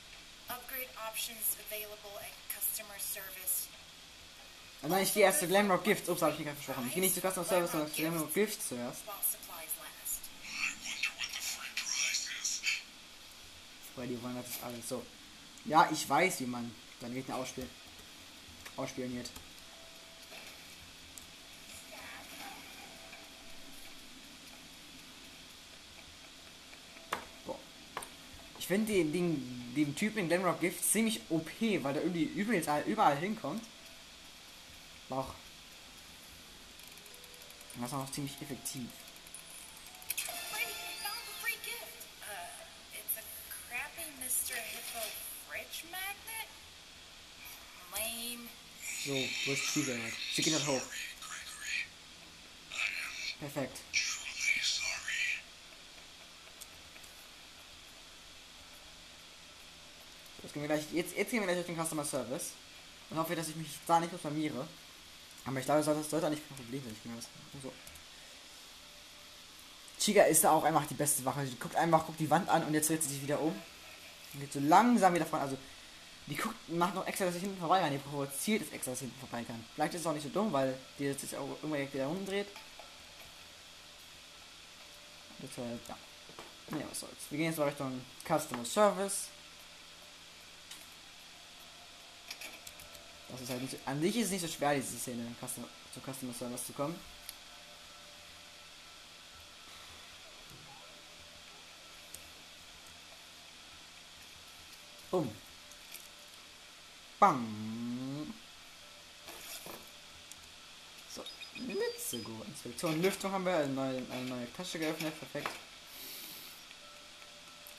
Upgrade 0.48 0.88
options 1.06 1.56
available 1.68 2.16
at 2.18 2.32
customer 2.48 2.98
service. 2.98 3.68
Und 4.82 4.90
dann 4.90 5.02
ich 5.02 5.12
gehe 5.12 5.24
erst 5.24 5.40
zu 5.40 5.48
Glamrock 5.48 5.84
Gifts. 5.84 6.08
Ups, 6.08 6.22
habe 6.22 6.32
ich 6.32 6.38
mich 6.38 6.46
gerade 6.46 6.60
versprochen. 6.60 6.86
Ich 6.88 6.94
gehe 6.94 7.02
nicht 7.02 7.14
zu 7.14 7.20
Customer 7.20 7.46
Service, 7.46 7.70
sondern 7.72 7.90
zu 7.90 7.96
Glamrock 7.96 8.32
Gifts 8.34 8.68
zuerst. 8.68 9.02
Weil 13.96 14.08
die 14.08 14.22
wollen 14.22 14.36
das 14.36 14.62
alles 14.62 14.88
so. 14.88 15.02
Ja, 15.64 15.88
ich 15.90 16.08
weiß, 16.08 16.40
wie 16.40 16.46
man 16.46 16.70
seinen 17.00 17.14
Gegner 17.14 17.36
ausspielt. 17.36 17.68
Ausspioniert. 18.76 19.30
Boah. 27.46 27.58
Ich 28.58 28.66
finde 28.66 28.92
den, 28.92 29.12
den, 29.12 29.74
den 29.74 29.96
Typen 29.96 30.18
in 30.18 30.28
Glenrock 30.28 30.60
Gift 30.60 30.84
ziemlich 30.84 31.20
OP, 31.30 31.50
weil 31.60 31.94
der 31.94 32.02
irgendwie 32.02 32.24
überall, 32.24 32.82
überall 32.86 33.16
hinkommt. 33.16 33.64
Aber 35.08 35.20
auch. 35.20 35.34
Das 37.80 37.90
ist 37.90 37.94
auch 37.94 38.10
ziemlich 38.10 38.34
effektiv. 38.40 38.88
So, 49.06 49.12
wo 49.12 49.52
ist 49.52 49.76
halt? 49.76 50.12
Sie 50.34 50.42
geht 50.42 50.54
halt 50.54 50.66
hoch. 50.66 50.82
Perfekt. 53.38 53.78
Jetzt 60.42 60.52
gehen 60.52 60.62
wir 60.62 60.68
gleich, 60.68 60.84
jetzt, 60.92 61.16
jetzt 61.16 61.30
gehen 61.30 61.40
wir 61.40 61.46
gleich 61.46 61.60
auf 61.60 61.66
den 61.66 61.76
Customer 61.76 62.04
Service. 62.04 62.50
Und 63.10 63.18
hoffe, 63.18 63.36
dass 63.36 63.48
ich 63.48 63.54
mich 63.54 63.68
da 63.86 64.00
nicht 64.00 64.20
blamiere. 64.20 64.66
Aber 65.44 65.58
ich 65.60 65.64
glaube, 65.64 65.84
das 65.84 66.10
sollte, 66.10 66.26
eigentlich 66.26 66.42
kein 66.48 66.56
Problem 66.56 66.82
sein. 66.82 67.26
So. 67.62 67.72
Chica 70.00 70.22
ist 70.24 70.42
da 70.42 70.50
auch 70.50 70.64
einfach 70.64 70.86
die 70.86 70.94
beste 70.94 71.24
Wache. 71.24 71.46
Sie 71.46 71.54
guckt 71.54 71.76
einfach, 71.76 72.04
guckt 72.06 72.18
die 72.18 72.28
Wand 72.28 72.48
an 72.48 72.64
und 72.64 72.74
jetzt 72.74 72.90
dreht 72.90 73.04
sie 73.04 73.10
sich 73.10 73.22
wieder 73.22 73.40
um. 73.40 73.54
Und 74.34 74.40
geht 74.40 74.52
so 74.52 74.58
langsam 74.58 75.14
wieder 75.14 75.26
voran. 75.26 75.44
Also, 75.44 75.58
die 76.26 76.36
guckt, 76.36 76.68
macht 76.68 76.94
noch 76.94 77.06
extra, 77.06 77.26
dass 77.26 77.36
ich 77.36 77.42
hinten 77.42 77.58
vorbei 77.58 77.80
kann. 77.80 77.92
Die 77.92 77.98
provoziert 77.98 78.62
es 78.62 78.72
extra, 78.72 78.90
dass 78.90 79.00
ich 79.00 79.08
hinten 79.08 79.20
vorbei 79.20 79.44
kann. 79.44 79.64
Vielleicht 79.74 79.94
ist 79.94 80.00
es 80.00 80.06
auch 80.06 80.12
nicht 80.12 80.24
so 80.24 80.28
dumm, 80.28 80.52
weil 80.52 80.76
die 80.98 81.04
jetzt 81.04 81.20
sich 81.20 81.36
auch 81.36 81.48
irgendwann 81.62 81.92
wieder 81.92 82.08
umdreht. 82.08 82.48
Deshalb, 85.38 85.88
ja. 85.88 85.96
Nee, 86.70 86.84
was 86.90 87.00
soll's. 87.00 87.12
Wir 87.30 87.38
gehen 87.38 87.46
jetzt 87.46 87.58
mal 87.58 87.68
Richtung 87.68 88.00
Customer 88.26 88.64
Service. 88.64 89.28
Das 93.28 93.40
ist 93.40 93.50
halt 93.50 93.62
nicht 93.62 93.76
an 93.84 94.00
sich 94.00 94.16
ist 94.16 94.26
es 94.26 94.30
nicht 94.32 94.40
so 94.40 94.48
schwer, 94.48 94.74
diese 94.74 94.98
Szene 94.98 95.34
Customer, 95.40 95.68
zu 95.92 96.00
Customer 96.00 96.32
Service 96.32 96.66
zu 96.66 96.72
kommen. 96.72 96.98
Bumm. 105.10 105.45
Bam. 107.18 108.32
So, 111.14 111.22
let's 111.56 112.10
go. 112.22 112.32
Inspektion 112.46 113.00
Lüftung 113.00 113.32
haben 113.32 113.44
wir, 113.44 113.56
eine 113.56 113.72
neue, 113.72 114.02
eine 114.10 114.28
neue 114.28 114.52
Tasche 114.52 114.78
geöffnet, 114.78 115.18
perfekt. 115.18 115.50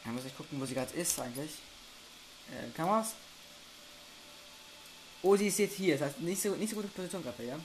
Dann 0.04 0.15
muss 0.15 0.26
ich 0.26 0.36
gucken, 0.36 0.60
wo 0.60 0.65
sie 0.65 0.73
gerade 0.73 0.93
ist 0.93 1.19
eigentlich. 1.19 1.52
Äh, 2.50 2.71
Kameras? 2.76 3.13
Oh, 5.21 5.36
sie 5.36 5.47
ist 5.47 5.60
jetzt 5.60 5.76
hier. 5.76 5.97
Das 5.97 6.10
heißt, 6.10 6.19
nicht 6.21 6.41
so, 6.41 6.56
nicht 6.56 6.69
so 6.69 6.78
gute 6.78 6.88
Position 6.88 7.21
gerade, 7.21 7.43
ja? 7.43 7.60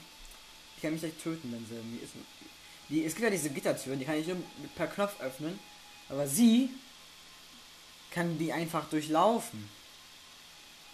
Ich 0.76 0.82
kann 0.82 0.92
mich 0.92 1.00
gleich 1.00 1.14
töten, 1.22 1.52
wenn 1.52 1.64
sie 1.66 1.74
irgendwie 1.74 2.04
ist. 2.04 2.12
Die, 2.88 3.04
es 3.04 3.14
gibt 3.14 3.24
ja 3.24 3.30
diese 3.30 3.50
Gittertüren, 3.50 3.98
die 3.98 4.04
kann 4.04 4.16
ich 4.16 4.28
per 4.74 4.88
Knopf 4.88 5.20
öffnen. 5.20 5.58
Aber 6.08 6.26
sie 6.26 6.70
kann 8.10 8.38
die 8.38 8.52
einfach 8.52 8.90
durchlaufen. 8.90 9.68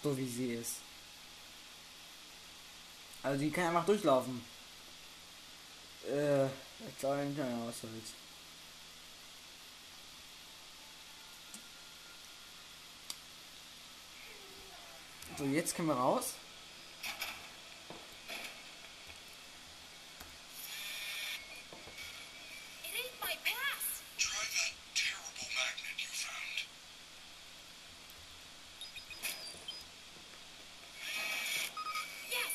So 0.03 0.17
wie 0.17 0.29
sie 0.29 0.55
ist. 0.55 0.77
Also 3.23 3.41
die 3.41 3.51
kann 3.51 3.69
einfach 3.69 3.87
durchlaufen. 3.87 4.45
Äh, 6.09 6.47
ich 6.47 6.99
glaube, 7.01 7.27
ja, 7.37 7.67
was 7.67 7.81
soll's. 7.81 8.15
So, 15.37 15.45
jetzt 15.45 15.77
können 15.77 15.89
wir 15.89 15.95
raus. 15.95 16.35
It 22.83 22.91
ain't 22.91 23.21
my 23.21 23.37
pass. 23.45 24.03
Try 24.19 24.35
that 24.35 24.75
terrible 24.99 25.47
magnet 25.55 25.95
you 26.03 26.11
found. 26.11 26.67
Yes, 32.35 32.55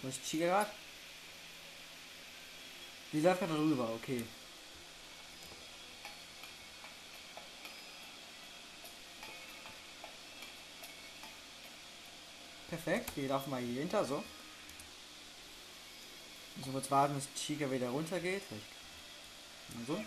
Wo 0.01 0.07
ist 0.07 0.25
Chica 0.25 0.45
gerade? 0.45 0.71
Die 3.11 3.19
läuft 3.21 3.39
gerade 3.39 3.57
rüber, 3.57 3.89
okay. 3.95 4.23
Perfekt, 12.69 13.17
wir 13.17 13.27
laufen 13.27 13.49
mal 13.49 13.61
hier 13.61 13.81
hinter, 13.81 14.05
so. 14.05 14.23
So 16.69 16.73
kurz 16.73 16.91
warten, 16.91 17.15
bis 17.15 17.27
Chica 17.33 17.71
wieder 17.71 17.89
runtergeht. 17.89 18.43
So. 19.87 20.03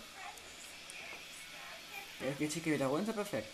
Jetzt 2.21 2.39
geht 2.39 2.53
Chica 2.53 2.71
wieder 2.71 2.85
runter, 2.85 3.11
perfekt. 3.11 3.53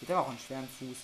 Die 0.00 0.06
hat 0.06 0.10
aber 0.10 0.22
auch 0.22 0.30
einen 0.30 0.38
schweren 0.40 0.68
Fuß. 0.68 0.96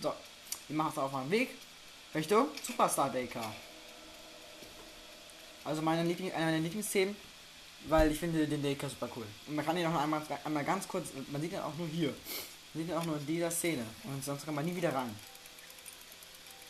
So, 0.00 0.14
wir 0.66 0.76
machen 0.76 0.90
es 0.90 0.98
auf 0.98 1.12
meinem 1.12 1.30
Weg 1.30 1.50
Richtung 2.12 2.48
Superstar 2.60 3.10
Baker. 3.10 3.54
Also 5.62 5.80
meine 5.80 6.02
Liebling, 6.02 6.32
eine 6.32 6.46
meiner 6.46 6.58
Lieblingsszenen, 6.58 7.14
weil 7.88 8.10
ich 8.10 8.18
finde 8.18 8.46
den 8.46 8.62
Baker 8.62 8.88
super 8.88 9.08
cool. 9.16 9.26
Und 9.46 9.56
man 9.56 9.64
kann 9.64 9.76
ihn 9.76 9.86
auch 9.86 9.92
noch 9.92 10.02
einmal, 10.02 10.22
einmal 10.44 10.64
ganz 10.64 10.86
kurz, 10.88 11.08
man 11.30 11.40
sieht 11.40 11.52
ihn 11.52 11.58
auch 11.58 11.74
nur 11.76 11.88
hier. 11.88 12.14
Man 12.74 12.82
sieht 12.82 12.88
ihn 12.88 12.98
auch 12.98 13.04
nur 13.04 13.16
in 13.16 13.26
dieser 13.26 13.50
Szene. 13.50 13.84
Und 14.04 14.24
sonst 14.24 14.44
kann 14.44 14.54
man 14.54 14.64
nie 14.64 14.74
wieder 14.74 14.94
rein. 14.94 15.14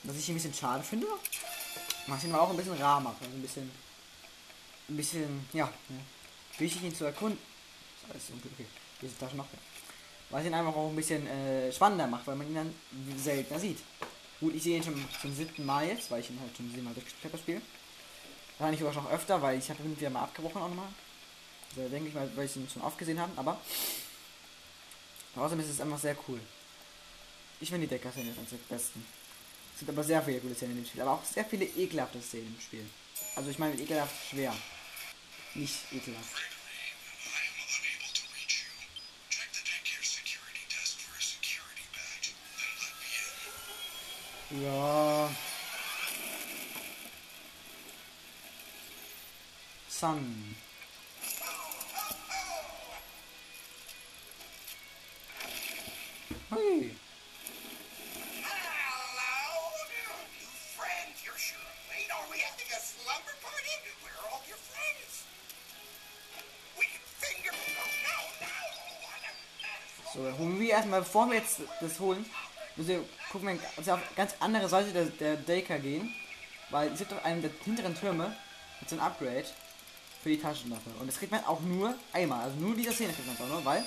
Was 0.02 0.16
ich 0.16 0.28
ein 0.28 0.34
bisschen 0.34 0.54
schade 0.54 0.82
finde, 0.82 1.06
was 2.06 2.24
ihn 2.24 2.34
auch 2.34 2.50
ein 2.50 2.56
bisschen 2.56 2.74
rar 2.74 3.00
macht. 3.00 3.20
Also 3.20 3.34
ein 3.34 3.42
bisschen, 3.42 3.70
ein 4.88 4.96
bisschen, 4.96 5.48
ja, 5.52 5.66
ne, 5.88 6.00
wichtig 6.58 6.82
ihn 6.82 6.94
zu 6.94 7.04
erkunden. 7.04 7.38
Ist 8.14 8.30
okay, 8.30 8.48
okay. 8.54 8.66
Diese 9.02 9.18
Tasche 9.18 9.36
noch. 9.36 9.46
Was 10.30 10.44
ihn 10.44 10.54
einfach 10.54 10.74
auch 10.74 10.88
ein 10.88 10.96
bisschen 10.96 11.26
äh, 11.26 11.72
spannender 11.72 12.06
macht, 12.06 12.26
weil 12.26 12.36
man 12.36 12.46
ihn 12.48 12.54
dann 12.54 12.74
seltener 13.16 13.58
sieht. 13.58 13.78
Gut, 14.38 14.54
ich 14.54 14.62
sehe 14.62 14.76
ihn 14.76 14.82
schon 14.82 15.02
zum 15.20 15.34
siebten 15.34 15.64
Mal 15.64 15.88
jetzt, 15.88 16.10
weil 16.10 16.20
ich 16.20 16.30
ihn 16.30 16.38
halt 16.40 16.56
schon 16.56 16.68
siebenmal 16.68 16.94
durchgespielt 16.94 17.24
habe, 17.24 17.32
das 17.32 17.40
Spiel. 17.40 17.62
Wahrscheinlich 18.58 18.80
sogar 18.80 18.94
noch 18.94 19.10
öfter, 19.10 19.40
weil 19.42 19.58
ich 19.58 19.68
habe 19.70 19.82
ihn 19.82 19.98
wieder 19.98 20.10
mal 20.10 20.22
abgebrochen 20.22 20.62
auch 20.62 20.68
nochmal. 20.68 20.88
Also 21.74 21.88
denke 21.88 22.08
ich 22.08 22.14
mal, 22.14 22.30
weil 22.36 22.46
ich 22.46 22.56
ihn 22.56 22.68
schon 22.72 22.82
oft 22.82 22.98
gesehen 22.98 23.20
habe, 23.20 23.32
aber 23.36 23.60
trotzdem 25.34 25.60
ist 25.60 25.70
es 25.70 25.80
einfach 25.80 25.98
sehr 25.98 26.16
cool. 26.28 26.40
Ich 27.60 27.70
finde 27.70 27.86
die 27.86 27.94
Decker-Szene 27.94 28.30
ist 28.30 28.38
am 28.38 28.46
besten. 28.68 29.06
Es 29.74 29.80
gibt 29.80 29.90
aber 29.90 30.04
sehr 30.04 30.22
viele 30.22 30.40
gute 30.40 30.54
Szenen 30.54 30.76
dem 30.76 30.86
Spiel, 30.86 31.02
aber 31.02 31.12
auch 31.12 31.24
sehr 31.24 31.44
viele 31.44 31.64
ekelhafte 31.64 32.20
Szenen 32.22 32.54
im 32.54 32.60
Spiel. 32.60 32.86
Also 33.34 33.50
ich 33.50 33.58
meine 33.58 33.78
ekelhaft 33.78 34.14
schwer. 34.30 34.54
Nicht 35.54 35.76
ekelhaft. 35.92 36.34
I 44.48 45.28
am 50.02 50.56
So, 70.14 70.24
dann 70.24 70.38
holen 70.38 70.58
wir 70.58 70.70
erstmal, 70.70 71.00
bevor 71.00 71.28
wir 71.28 71.36
jetzt 71.36 71.60
das 71.80 72.00
holen, 72.00 72.24
müssen 72.76 72.88
wir 72.88 73.04
gucken, 73.30 73.48
wir 73.48 73.58
uns 73.76 73.88
auf 73.88 74.00
ganz 74.14 74.34
andere 74.40 74.68
Seite 74.68 74.92
der, 74.92 75.04
der 75.04 75.36
Daker 75.36 75.78
gehen. 75.78 76.14
Weil 76.70 76.92
es 76.92 76.98
gibt 76.98 77.12
auf 77.12 77.24
einem 77.24 77.42
der 77.42 77.50
hinteren 77.64 77.94
Türme 77.94 78.34
mit 78.80 78.88
so 78.88 78.96
ein 78.96 79.00
Upgrade 79.00 79.44
für 80.22 80.30
die 80.30 80.40
Taschenlampe. 80.40 80.90
Und 80.98 81.06
das 81.06 81.18
kriegt 81.18 81.32
man 81.32 81.44
auch 81.44 81.60
nur 81.60 81.94
einmal. 82.12 82.44
Also 82.44 82.56
nur 82.56 82.74
diese 82.74 82.92
Szene 82.92 83.12
kriegt 83.12 83.26
man 83.26 83.36
auch 83.36 83.52
nur, 83.52 83.64
weil 83.64 83.84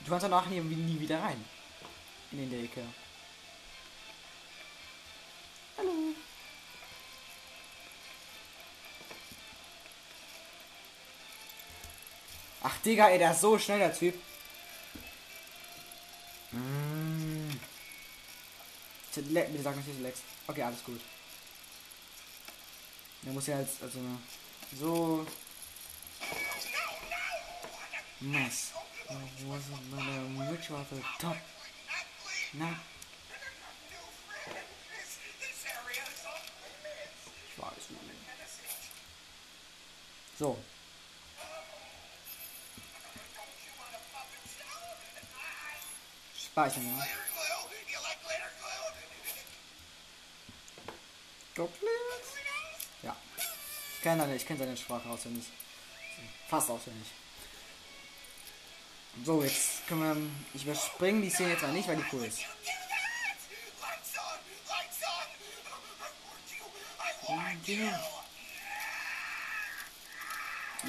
du 0.00 0.10
kannst 0.10 0.24
danach 0.24 0.46
nie, 0.46 0.60
nie 0.60 1.00
wieder 1.00 1.22
rein. 1.22 1.42
In 2.30 2.50
den 2.50 2.50
Daker. 2.50 2.82
Hallo. 5.78 6.14
Ach, 12.62 12.78
Digga, 12.78 13.08
ey, 13.08 13.18
der 13.18 13.32
ist 13.32 13.40
so 13.40 13.58
schnell, 13.58 13.78
der 13.78 13.94
Typ. 13.94 14.14
Mm. 16.52 17.50
Bitte 19.14 19.62
sag 19.62 19.76
nicht, 19.76 20.00
leckst. 20.00 20.22
Okay, 20.46 20.62
alles 20.62 20.84
gut. 20.84 21.00
Der 23.22 23.32
muss 23.32 23.46
ja 23.46 23.58
jetzt, 23.58 23.82
also, 23.82 23.98
so. 24.78 25.26
Mess. 28.20 28.72
Was 29.08 29.62
meine 29.90 30.50
Which 30.50 30.70
was 30.70 30.86
the 30.90 31.02
top? 31.18 31.36
Na, 32.54 32.74
ich 37.48 37.62
weiß 37.62 37.90
nicht. 37.90 38.02
So. 40.38 40.58
Speichern, 46.36 46.98
ja. 46.98 47.06
Goblins? 51.54 51.90
Ja. 53.02 53.16
Ich 53.94 54.02
kenne 54.02 54.22
seine, 54.22 54.36
ich 54.36 54.46
kenne 54.46 54.58
seine 54.60 54.76
Sprache 54.76 55.08
auswendig. 55.08 55.46
Fast 56.48 56.70
auswendig. 56.70 57.08
So, 59.24 59.42
jetzt 59.42 59.86
können 59.86 60.00
wir. 60.00 60.30
Ich 60.54 60.64
überspringe 60.64 61.22
die 61.22 61.30
Szene 61.30 61.50
jetzt 61.50 61.62
mal 61.62 61.72
nicht, 61.72 61.88
weil 61.88 61.96
die 61.96 62.04
cool 62.12 62.24
ist. 62.24 62.40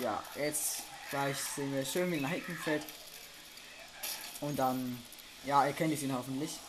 Ja, 0.02 0.24
jetzt 0.36 0.84
gleich 1.10 1.38
sehen 1.38 1.74
wir 1.74 1.86
schön, 1.86 2.12
wie 2.12 2.26
hinten 2.26 2.58
fällt. 2.58 2.86
Und 4.42 4.58
dann. 4.58 5.04
Ja, 5.46 5.65
erkennt 5.65 5.94
ich 5.94 6.04
ihn 6.04 6.13
hoffentlich. 6.13 6.60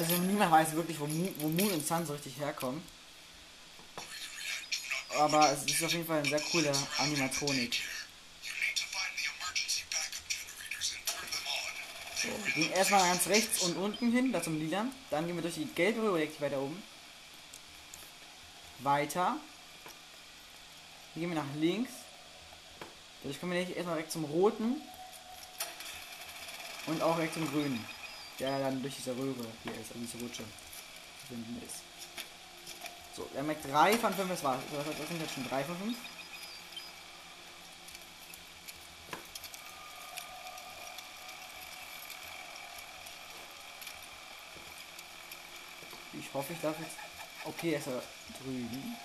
Also 0.00 0.16
niemand 0.16 0.50
weiß 0.50 0.72
wirklich, 0.72 0.98
wo, 0.98 1.06
Mo 1.06 1.28
wo 1.40 1.48
Moon 1.48 1.72
und 1.72 1.86
Sun 1.86 2.06
so 2.06 2.14
richtig 2.14 2.38
herkommen. 2.38 2.82
Aber 5.18 5.52
es 5.52 5.64
ist 5.64 5.84
auf 5.84 5.92
jeden 5.92 6.06
Fall 6.06 6.20
eine 6.20 6.28
sehr 6.28 6.40
coole 6.40 6.72
Animatronik. 6.96 7.82
So, 12.16 12.28
wir 12.46 12.52
gehen 12.54 12.72
erstmal 12.72 13.02
ganz 13.10 13.26
rechts 13.26 13.60
und 13.60 13.76
unten 13.76 14.10
hin, 14.10 14.32
da 14.32 14.42
zum 14.42 14.58
Lilan. 14.58 14.90
Dann 15.10 15.26
gehen 15.26 15.36
wir 15.36 15.42
durch 15.42 15.56
die 15.56 15.66
gelbe 15.66 16.00
Röhre 16.00 16.26
weiter 16.38 16.60
oben. 16.60 16.82
Weiter. 18.78 19.36
Hier 21.12 21.20
gehen 21.20 21.30
wir 21.30 21.42
nach 21.42 21.54
links. 21.56 21.92
Dadurch 23.22 23.38
kommen 23.38 23.52
wir 23.52 23.60
nicht 23.60 23.76
erstmal 23.76 23.96
direkt 23.96 24.12
zum 24.12 24.24
roten. 24.24 24.80
Und 26.86 27.02
auch 27.02 27.16
direkt 27.16 27.34
zum 27.34 27.46
grünen 27.50 27.84
der 28.40 28.58
dann 28.58 28.82
durch 28.82 28.96
diese 28.96 29.16
Röhre 29.16 29.46
hier 29.62 29.72
ist, 29.72 29.92
also 29.92 30.00
diese 30.00 30.18
Rutsche 30.18 30.42
zu 31.20 31.26
finden 31.28 31.62
ist. 31.64 31.76
So, 33.14 33.28
der 33.34 33.42
haben 33.42 33.54
3 33.70 33.98
von 33.98 34.14
5, 34.14 34.28
das 34.30 34.42
war 34.42 34.58
das 34.72 35.08
sind 35.08 35.20
jetzt 35.20 35.34
schon 35.34 35.48
3 35.48 35.64
von 35.64 35.76
5. 35.76 35.96
Ich 46.12 46.34
hoffe, 46.34 46.52
ich 46.52 46.60
darf 46.60 46.78
jetzt... 46.78 46.96
Okay, 47.44 47.76
ist 47.76 47.86
er 47.86 48.02
drüben. 48.42 48.96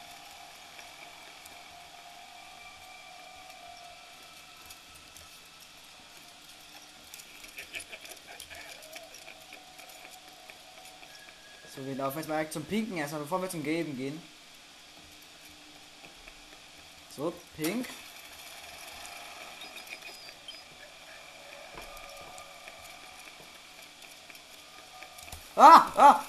Wir 11.86 11.96
laufen 11.96 12.18
jetzt 12.18 12.28
mal 12.28 12.50
zum 12.50 12.66
Pinken 12.66 12.98
erstmal, 12.98 13.22
bevor 13.22 13.42
wir 13.42 13.50
zum 13.50 13.64
Gelben 13.64 13.96
gehen. 13.96 14.22
So, 17.16 17.32
Pink. 17.56 17.88
Ah! 25.56 25.88
Ah! 25.96 26.26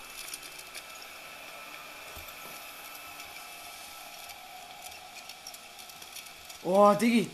Oh, 6.63 6.95
Diggi. 6.95 7.31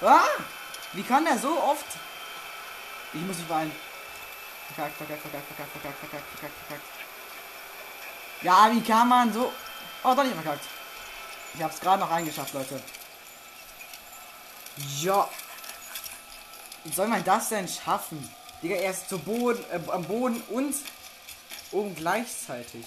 Ah! 0.00 0.22
Wie 0.92 1.02
kann 1.02 1.24
der 1.24 1.38
so 1.38 1.56
oft? 1.62 1.86
Ich 3.12 3.20
muss 3.20 3.38
nicht 3.38 3.48
weinen. 3.48 3.72
Verkackt, 4.74 4.96
verkackt, 4.96 5.22
verkackt, 5.22 5.46
verkackt, 5.46 5.72
verkackt, 5.72 5.98
verkackt, 5.98 6.28
verkackt, 6.28 6.54
verkackt. 6.68 6.86
Ja, 8.42 8.70
wie 8.72 8.80
kann 8.80 9.08
man 9.08 9.32
so... 9.32 9.52
Oh, 10.04 10.14
doch 10.14 10.22
nicht 10.22 10.34
verkackt. 10.34 10.64
Ich 11.54 11.62
hab's 11.62 11.80
gerade 11.80 12.00
noch 12.00 12.10
reingeschafft, 12.10 12.54
Leute. 12.54 12.80
Ja. 15.00 15.28
Wie 16.84 16.92
soll 16.92 17.08
man 17.08 17.24
das 17.24 17.48
denn 17.48 17.68
schaffen? 17.68 18.32
Digga, 18.62 18.76
er 18.76 18.92
ist 18.92 19.08
zu 19.08 19.18
Boden, 19.18 19.62
äh, 19.70 19.80
am 19.90 20.04
Boden 20.04 20.42
und 20.48 20.74
oben 21.72 21.94
gleichzeitig. 21.94 22.86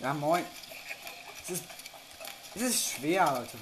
Ja, 0.00 0.12
moin. 0.12 0.44
Es 1.42 1.50
ist, 1.50 1.64
es 2.54 2.62
ist 2.62 2.90
schwer, 2.90 3.26
Leute. 3.32 3.56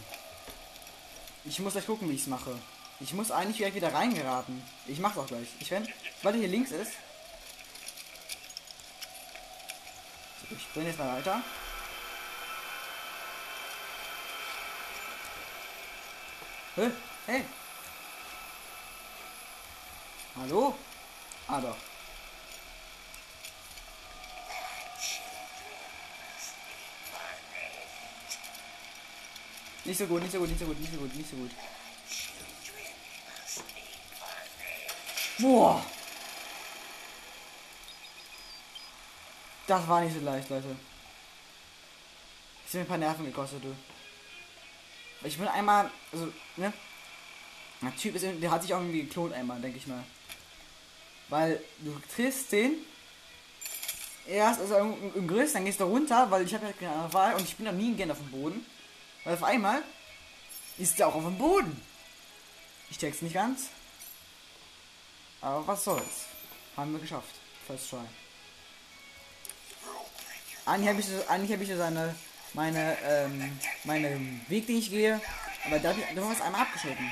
Ich 1.44 1.58
muss 1.58 1.72
gleich 1.72 1.86
gucken, 1.86 2.08
wie 2.08 2.14
ich 2.14 2.22
es 2.22 2.26
mache. 2.26 2.56
Ich 3.02 3.12
muss 3.14 3.32
eigentlich 3.32 3.56
gleich 3.56 3.74
wieder 3.74 3.92
reingeraten. 3.92 4.62
Ich 4.86 5.00
mach's 5.00 5.18
auch 5.18 5.26
gleich. 5.26 5.48
Ich 5.58 5.72
renn, 5.72 5.88
weil 6.22 6.34
er 6.34 6.38
hier 6.38 6.48
links 6.48 6.70
ist. 6.70 6.92
So, 10.40 10.54
ich 10.54 10.66
bin 10.68 10.86
jetzt 10.86 11.00
mal 11.00 11.18
weiter. 11.18 11.42
Hä? 16.76 16.90
Hey. 17.26 17.44
Hallo? 20.36 20.78
Ah 21.48 21.60
doch. 21.60 21.76
Nicht 29.84 29.98
so 29.98 30.06
gut, 30.06 30.22
nicht 30.22 30.32
so 30.32 30.38
gut, 30.38 30.48
nicht 30.48 30.60
so 30.60 30.66
gut, 30.66 30.78
nicht 30.78 30.92
so 30.92 30.98
gut, 30.98 31.14
nicht 31.16 31.30
so 31.30 31.36
gut. 31.36 31.50
Boah. 35.42 35.84
Das 39.66 39.88
war 39.88 40.00
nicht 40.00 40.14
so 40.14 40.24
leicht, 40.24 40.48
Leute. 40.48 40.76
Das 42.64 42.68
hat 42.68 42.74
mir 42.74 42.80
ein 42.80 42.86
paar 42.86 42.98
Nerven 42.98 43.24
gekostet, 43.26 43.64
du. 43.64 43.74
Ich 45.26 45.36
bin 45.36 45.48
einmal, 45.48 45.90
also, 46.12 46.32
ne? 46.56 46.72
Der 47.80 47.96
Typ 47.96 48.14
ist, 48.14 48.24
der 48.24 48.50
hat 48.50 48.62
sich 48.62 48.72
auch 48.72 48.78
irgendwie 48.78 49.02
geklont 49.02 49.32
einmal, 49.32 49.60
denke 49.60 49.78
ich 49.78 49.86
mal. 49.88 50.04
Weil 51.28 51.60
du 51.80 52.00
triffst 52.14 52.52
den 52.52 52.76
erst 54.26 54.60
also 54.60 54.76
im, 54.76 55.14
im 55.14 55.26
Griff, 55.26 55.52
dann 55.52 55.64
gehst 55.64 55.80
du 55.80 55.84
runter, 55.84 56.30
weil 56.30 56.44
ich 56.44 56.54
habe 56.54 56.66
ja 56.66 56.72
keine 56.72 56.92
andere 56.92 57.12
Wahl 57.12 57.34
und 57.34 57.42
ich 57.42 57.56
bin 57.56 57.66
noch 57.66 57.72
nie 57.72 57.94
gern 57.94 58.12
auf 58.12 58.18
dem 58.18 58.30
Boden. 58.30 58.64
Weil 59.24 59.34
auf 59.34 59.42
einmal 59.42 59.82
ist 60.78 60.98
der 60.98 61.08
auch 61.08 61.14
auf 61.16 61.24
dem 61.24 61.38
Boden. 61.38 61.80
Ich 62.90 62.98
check's 62.98 63.22
nicht 63.22 63.34
ganz. 63.34 63.70
Aber 65.42 65.66
was 65.66 65.84
soll's. 65.84 66.26
Haben 66.76 66.92
wir 66.92 67.00
geschafft. 67.00 67.34
First 67.66 67.90
try. 67.90 67.98
Eigentlich 70.64 70.88
habe 70.88 71.00
ich, 71.00 71.28
eigentlich 71.28 71.52
hab 71.52 71.60
ich 71.60 71.76
seine, 71.76 72.14
meine, 72.54 72.96
ähm, 73.02 73.58
meine 73.82 74.20
Weg, 74.48 74.68
den 74.68 74.78
ich 74.78 74.88
gehe. 74.88 75.20
Aber 75.66 75.78
da, 75.80 75.90
haben 75.90 76.14
wir 76.14 76.32
es 76.32 76.40
einmal 76.40 76.62
abgeschnitten. 76.62 77.10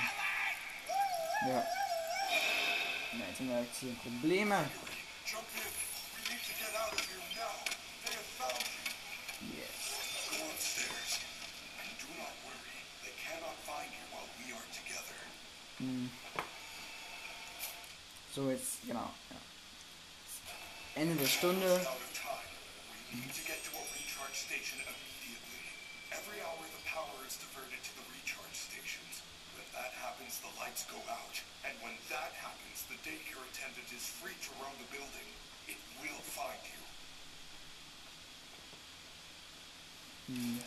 Ja. 1.49 1.65
Na, 3.13 3.25
jetzt 3.29 3.41
haben 3.41 3.49
wir 3.49 3.67
hier 3.81 3.95
Probleme. 3.95 4.71
Jump 5.27 5.45
in. 15.81 16.20
So, 18.35 18.51
jetzt, 18.51 18.87
genau. 18.87 19.11
Ja. 19.31 21.03
Ende 21.03 21.17
der 21.17 21.27
Stunde. 21.27 21.87
You. 40.31 40.61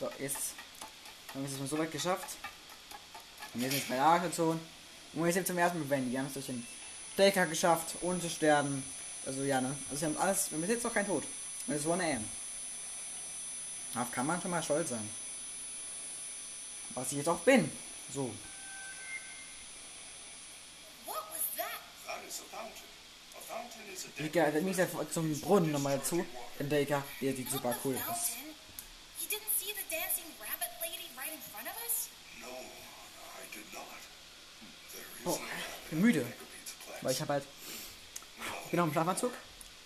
So, 0.00 0.10
jetzt 0.18 0.54
haben 1.34 1.42
wir 1.42 1.50
es 1.50 1.58
schon 1.58 1.66
so 1.66 1.78
weit 1.78 1.92
geschafft. 1.92 2.36
Und 3.52 3.60
jetzt 3.60 3.88
bei 3.88 3.94
der 3.96 4.04
Archstation. 4.04 4.60
Und 5.16 5.24
wir 5.24 5.32
sind 5.32 5.46
zum 5.46 5.56
ersten 5.56 5.78
Mal 5.80 5.88
Wendy. 5.88 6.12
Wir 6.12 6.18
haben 6.18 6.26
es 6.26 6.34
durch 6.34 6.46
den 6.46 6.66
Staker 7.14 7.46
geschafft, 7.46 7.96
ohne 8.02 8.20
zu 8.20 8.28
sterben. 8.28 8.84
Also 9.24 9.42
ja, 9.42 9.62
ne? 9.62 9.74
Also 9.90 10.02
wir 10.02 10.08
haben 10.08 10.18
alles, 10.18 10.50
wir 10.50 10.56
haben 10.56 10.62
bis 10.62 10.70
jetzt 10.70 10.84
noch 10.84 10.92
kein 10.92 11.06
Tod. 11.06 11.24
Und 11.66 11.74
es 11.74 11.80
ist 11.80 11.90
1 11.90 12.02
AM. 12.02 12.24
Darauf 13.94 14.12
kann 14.12 14.26
man 14.26 14.40
schon 14.42 14.50
mal 14.50 14.62
stolz 14.62 14.90
sein. 14.90 15.08
Was 16.90 17.10
ich 17.12 17.18
jetzt 17.18 17.28
auch 17.28 17.38
bin. 17.38 17.70
So. 18.12 18.30
What 21.06 21.16
was 21.30 21.40
that? 21.56 21.66
That 22.06 22.28
is 22.28 22.40
a 22.40 22.44
fountain. 22.54 22.84
A 23.34 23.40
fountain 23.40 23.92
is 23.92 24.04
a 24.04 24.22
Digga, 24.22 24.50
der 24.50 24.60
mich 24.60 24.76
zum 25.12 25.40
Brunnen 25.40 25.72
nochmal 25.72 25.96
dazu. 25.96 26.26
Den 26.58 26.68
Daker, 26.68 27.02
der 27.22 27.34
sieht 27.34 27.50
super 27.50 27.74
cool 27.84 27.98
aus. 28.06 28.32
Oh, 35.26 35.38
ich 35.84 35.90
bin 35.90 36.00
müde. 36.00 36.24
Weil 37.02 37.12
ich 37.12 37.20
habe 37.20 37.34
halt. 37.34 37.44
Ich 38.64 38.70
bin 38.70 38.78
noch 38.78 38.86
im 38.86 38.92
Schlafanzug. 38.92 39.32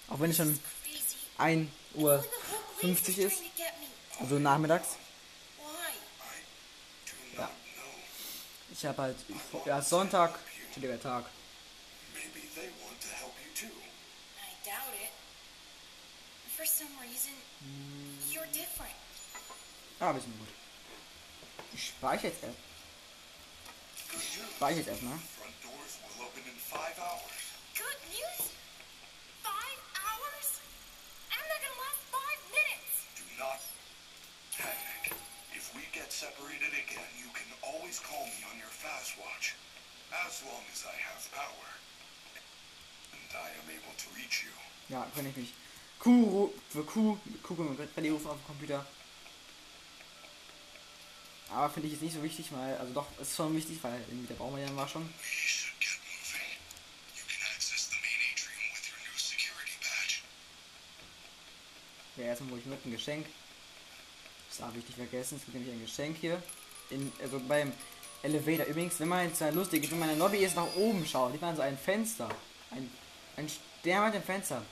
Auch 0.08 0.20
wenn 0.20 0.30
es 0.30 0.36
schon 0.36 0.58
Crazy. 0.84 1.16
1 1.38 1.70
Uhr 1.94 2.18
Who 2.18 2.22
the 2.22 2.28
whole 2.28 2.62
police 2.80 2.98
50 3.00 3.18
is 3.18 3.32
ist. 3.32 3.42
Also 4.20 4.38
nachmittags. 4.38 4.96
Know. 7.34 7.48
Ich 8.70 8.84
habe 8.84 9.02
halt. 9.02 9.16
Ja, 9.64 9.80
Sonntag. 9.80 10.38
Chilliger 10.74 11.00
Tag. 11.00 11.24
Different. 18.52 18.94
Ja, 20.00 20.12
bisschen 20.12 20.38
gut. 20.38 20.48
Ich 21.72 21.88
speichere 21.88 22.28
jetzt 22.28 22.42
erst. 22.42 22.69
Good 24.10 24.20
news. 24.20 24.50
Speichere 24.56 24.80
jetzt 24.80 24.88
erstmal. 24.88 25.18
Front 25.38 25.56
doors 25.62 25.92
will 26.02 26.26
open 26.26 26.42
in 26.50 26.56
five 26.58 26.96
hours. 26.98 27.40
Good 27.78 28.00
news? 28.10 28.38
Five 29.46 29.80
hours? 30.02 30.48
I'm 31.30 31.46
not 31.46 31.60
gonna 31.62 31.78
last 31.86 32.02
five 32.10 32.40
minutes. 32.50 32.90
Do 33.14 33.24
not 33.38 33.60
panic. 34.58 35.14
If 35.54 35.70
we 35.74 35.82
get 35.94 36.10
separated 36.10 36.72
again, 36.74 37.10
you 37.22 37.30
can 37.38 37.50
always 37.62 37.98
call 38.02 38.26
me 38.26 38.40
on 38.50 38.58
your 38.58 38.72
fast 38.82 39.14
watch. 39.22 39.54
As 40.10 40.42
long 40.42 40.64
as 40.74 40.82
I 40.82 40.96
have 41.06 41.22
power. 41.30 41.68
And 43.14 43.30
I 43.30 43.48
am 43.62 43.66
able 43.70 43.94
to 43.94 44.06
reach 44.18 44.42
you. 44.42 44.54
Ja, 44.90 45.06
kann 45.14 45.26
ich 45.26 45.36
mich. 45.36 45.54
Q 46.00 46.52
für 46.68 46.84
Q. 46.84 47.18
Q 47.42 47.54
können 47.54 47.78
wir 47.78 47.86
Freddy 47.86 48.10
rufen 48.10 48.26
auf 48.26 48.38
dem 48.42 48.46
Computer. 48.46 48.84
Aber 51.52 51.68
finde 51.68 51.88
ich 51.88 51.94
jetzt 51.94 52.02
nicht 52.02 52.14
so 52.14 52.22
wichtig, 52.22 52.46
weil. 52.52 52.76
Also 52.76 52.92
doch, 52.92 53.06
ist 53.20 53.36
schon 53.36 53.56
wichtig, 53.56 53.78
weil 53.82 54.00
irgendwie 54.08 54.28
der 54.28 54.34
Baumann 54.34 54.76
war 54.76 54.88
schon. 54.88 55.08
Ja, 62.16 62.26
erstmal 62.26 62.50
hole 62.50 62.60
ich 62.60 62.66
mit 62.66 62.84
ein 62.84 62.92
Geschenk. 62.92 63.26
Das 64.48 64.58
darf 64.58 64.76
ich 64.76 64.84
nicht 64.84 64.96
vergessen. 64.96 65.36
Es 65.36 65.44
gibt 65.44 65.54
nämlich 65.54 65.72
ein 65.72 65.80
Geschenk 65.80 66.16
hier. 66.20 66.42
In, 66.90 67.10
also 67.20 67.40
beim 67.40 67.72
Elevator. 68.22 68.66
Übrigens, 68.66 69.00
wenn 69.00 69.08
man 69.08 69.26
jetzt 69.26 69.40
lustig 69.54 69.84
ist, 69.84 69.92
wenn 69.92 69.98
man 69.98 70.10
in 70.10 70.18
der 70.18 70.26
Lobby 70.26 70.38
ist, 70.38 70.54
nach 70.54 70.74
oben 70.76 71.06
schaut, 71.06 71.32
sieht 71.32 71.40
man 71.40 71.56
so 71.56 71.62
ein 71.62 71.78
Fenster. 71.78 72.28
Ein, 72.70 72.90
ein 73.36 73.48
Stern 73.80 74.06
mit 74.06 74.14
dem 74.14 74.22
Fenster. 74.22 74.62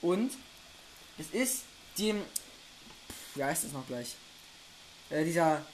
Und 0.00 0.32
es 1.18 1.30
ist 1.30 1.64
die. 1.98 2.14
Wie 3.34 3.44
heißt 3.44 3.64
es 3.64 3.72
noch 3.72 3.86
gleich? 3.86 4.14
Äh, 5.10 5.24
dieser. 5.24 5.64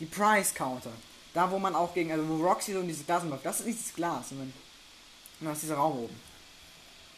Die 0.00 0.06
Price 0.06 0.54
Counter. 0.54 0.92
Da, 1.34 1.50
wo 1.50 1.58
man 1.58 1.74
auch 1.74 1.94
gegen. 1.94 2.10
Also, 2.10 2.26
wo 2.28 2.36
Roxy 2.36 2.72
so 2.72 2.80
in 2.80 2.88
dieses 2.88 3.06
Glas 3.06 3.24
läuft. 3.24 3.44
Das 3.44 3.60
ist 3.60 3.66
nicht 3.66 3.80
das 3.80 3.94
Glas, 3.94 4.28
sondern. 4.30 4.52
Das 5.40 5.54
ist 5.54 5.62
dieser 5.64 5.76
Raum 5.76 5.98
oben. 5.98 6.20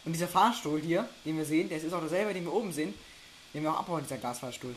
Und 0.05 0.13
dieser 0.13 0.29
Fahrstuhl 0.29 0.81
hier, 0.81 1.09
den 1.25 1.37
wir 1.37 1.45
sehen, 1.45 1.69
der 1.69 1.79
ist 1.79 1.93
auch 1.93 2.01
derselbe, 2.01 2.35
den 2.35 2.45
wir 2.45 2.53
oben 2.53 2.73
sehen. 2.73 2.95
Den 3.53 3.63
wir 3.63 3.73
auch 3.73 3.81
abbauen, 3.81 4.03
dieser 4.03 4.19
Glasfahrstuhl. 4.19 4.75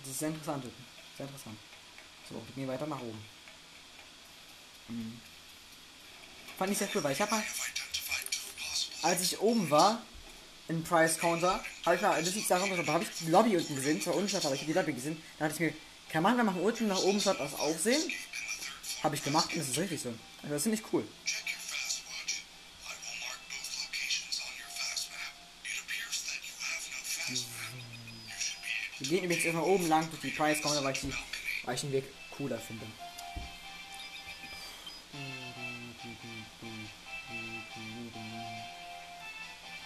Das 0.00 0.10
ist 0.10 0.18
sehr 0.18 0.28
interessant. 0.28 0.64
Sehr 1.16 1.26
interessant. 1.26 1.56
So, 2.28 2.34
wir 2.34 2.54
gehen 2.54 2.68
weiter 2.68 2.86
nach 2.86 3.00
oben. 3.00 3.24
Hm. 4.88 5.20
Fand 6.58 6.72
ich 6.72 6.78
sehr 6.78 6.88
cool, 6.94 7.02
weil 7.02 7.12
ich 7.12 7.20
habe 7.20 7.32
mal, 7.32 7.44
als 9.02 9.20
ich 9.22 9.40
oben 9.40 9.70
war, 9.70 10.00
im 10.68 10.82
Price 10.82 11.18
Counter, 11.18 11.62
habe 11.84 11.96
ich 11.96 12.02
mal, 12.02 12.22
das 12.22 12.34
liegt 12.34 12.50
daran, 12.50 12.70
da 12.70 12.92
habe 12.92 13.04
ich 13.04 13.10
die 13.20 13.30
Lobby 13.30 13.56
unten 13.56 13.74
gesehen, 13.74 14.00
zwar 14.00 14.14
unscharf, 14.14 14.44
aber 14.46 14.54
ich 14.54 14.60
habe 14.60 14.72
die 14.72 14.78
Lobby 14.78 14.92
gesehen, 14.92 15.22
da 15.38 15.48
dachte 15.48 15.62
ich 15.62 15.72
mir, 15.72 15.78
kann 16.14 16.22
man, 16.22 16.36
man 16.36 16.54
von 16.54 16.62
unten 16.62 16.86
nach 16.86 17.02
oben 17.02 17.20
schaut, 17.20 17.40
das 17.40 17.58
aufsehen? 17.58 18.00
Habe 19.02 19.16
ich 19.16 19.24
gemacht 19.24 19.52
und 19.52 19.58
das 19.58 19.68
ist 19.70 19.78
richtig 19.78 20.00
so. 20.00 20.14
Also 20.42 20.54
das 20.54 20.62
finde 20.62 20.78
ich 20.78 20.92
cool. 20.92 21.04
Wir 29.00 29.08
gehen 29.08 29.24
übrigens 29.24 29.44
erstmal 29.44 29.64
oben 29.64 29.88
lang 29.88 30.08
durch 30.08 30.22
die 30.22 30.30
Price 30.30 30.62
Counter, 30.62 30.84
weil 30.84 30.92
ich, 30.92 31.00
die, 31.00 31.12
weil 31.64 31.74
ich 31.74 31.80
den 31.80 31.90
Weg 31.90 32.04
cooler 32.30 32.58
finde. 32.58 32.86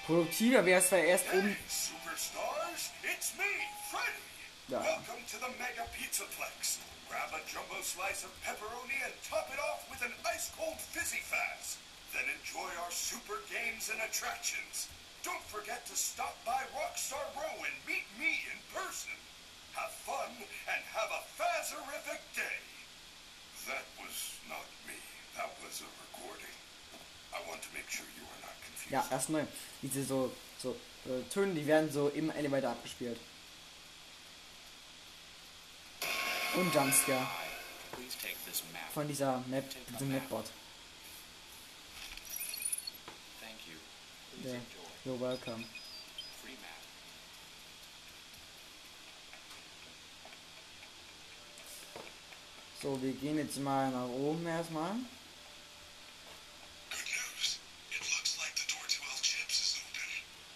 Produktiver 0.05 0.67
wäre 0.67 0.81
es 0.81 0.89
zwar 0.89 0.99
erst 0.99 1.25
oben. 1.33 1.57
Yeah. 4.69 4.85
Welcome 4.85 5.25
to 5.33 5.41
the 5.41 5.49
Mega 5.57 5.89
Pizzaplex. 5.97 6.77
Grab 7.09 7.33
a 7.33 7.41
jumbo 7.49 7.81
slice 7.81 8.21
of 8.21 8.29
pepperoni 8.45 9.01
and 9.01 9.17
top 9.25 9.49
it 9.49 9.57
off 9.57 9.89
with 9.89 10.05
an 10.05 10.13
ice-cold 10.29 10.77
fizzy 10.77 11.25
fast. 11.25 11.81
Then 12.13 12.29
enjoy 12.29 12.69
our 12.85 12.93
super 12.93 13.41
games 13.49 13.89
and 13.89 13.97
attractions. 14.05 14.93
Don't 15.25 15.41
forget 15.49 15.89
to 15.89 15.97
stop 15.97 16.37
by 16.45 16.69
Rockstar 16.77 17.25
Row 17.33 17.57
and 17.65 17.73
meet 17.89 18.05
me 18.21 18.45
in 18.45 18.61
person. 18.77 19.17
Have 19.73 19.89
fun 20.05 20.37
and 20.37 20.81
have 20.93 21.17
a 21.17 21.25
Fazerific 21.41 22.21
day. 22.37 22.61
That 23.73 23.89
was 23.97 24.37
not 24.53 24.69
me. 24.85 25.01
That 25.33 25.49
was 25.65 25.81
a 25.81 25.89
recording. 25.97 26.53
I 27.33 27.41
want 27.49 27.65
to 27.65 27.73
make 27.73 27.89
sure 27.89 28.05
you 28.21 28.25
are 28.37 28.43
not 28.45 28.57
confused. 28.61 28.93
Ja, 28.93 29.09
erst 29.09 29.33
neu. 29.33 29.49
Diese 29.81 30.05
so, 30.05 30.29
so 30.61 30.77
äh, 31.09 31.25
Töne, 31.33 31.57
die 31.57 31.65
werden 31.65 31.91
so 31.91 32.13
im 32.13 32.29
Elevator 32.29 32.77
abgespielt. 32.77 33.17
Und 36.55 36.75
Jumpscare 36.75 37.27
von 38.95 39.07
dieser 39.07 39.43
Map, 39.49 39.65
diesem 39.93 40.13
Mapbot. 40.13 40.45
Enjoy. 44.43 44.61
you're 45.05 45.21
welcome. 45.21 45.65
So, 52.81 53.01
wir 53.03 53.13
gehen 53.13 53.37
jetzt 53.39 53.59
mal 53.59 53.91
nach 53.91 54.09
oben 54.09 54.47
erstmal. 54.47 54.95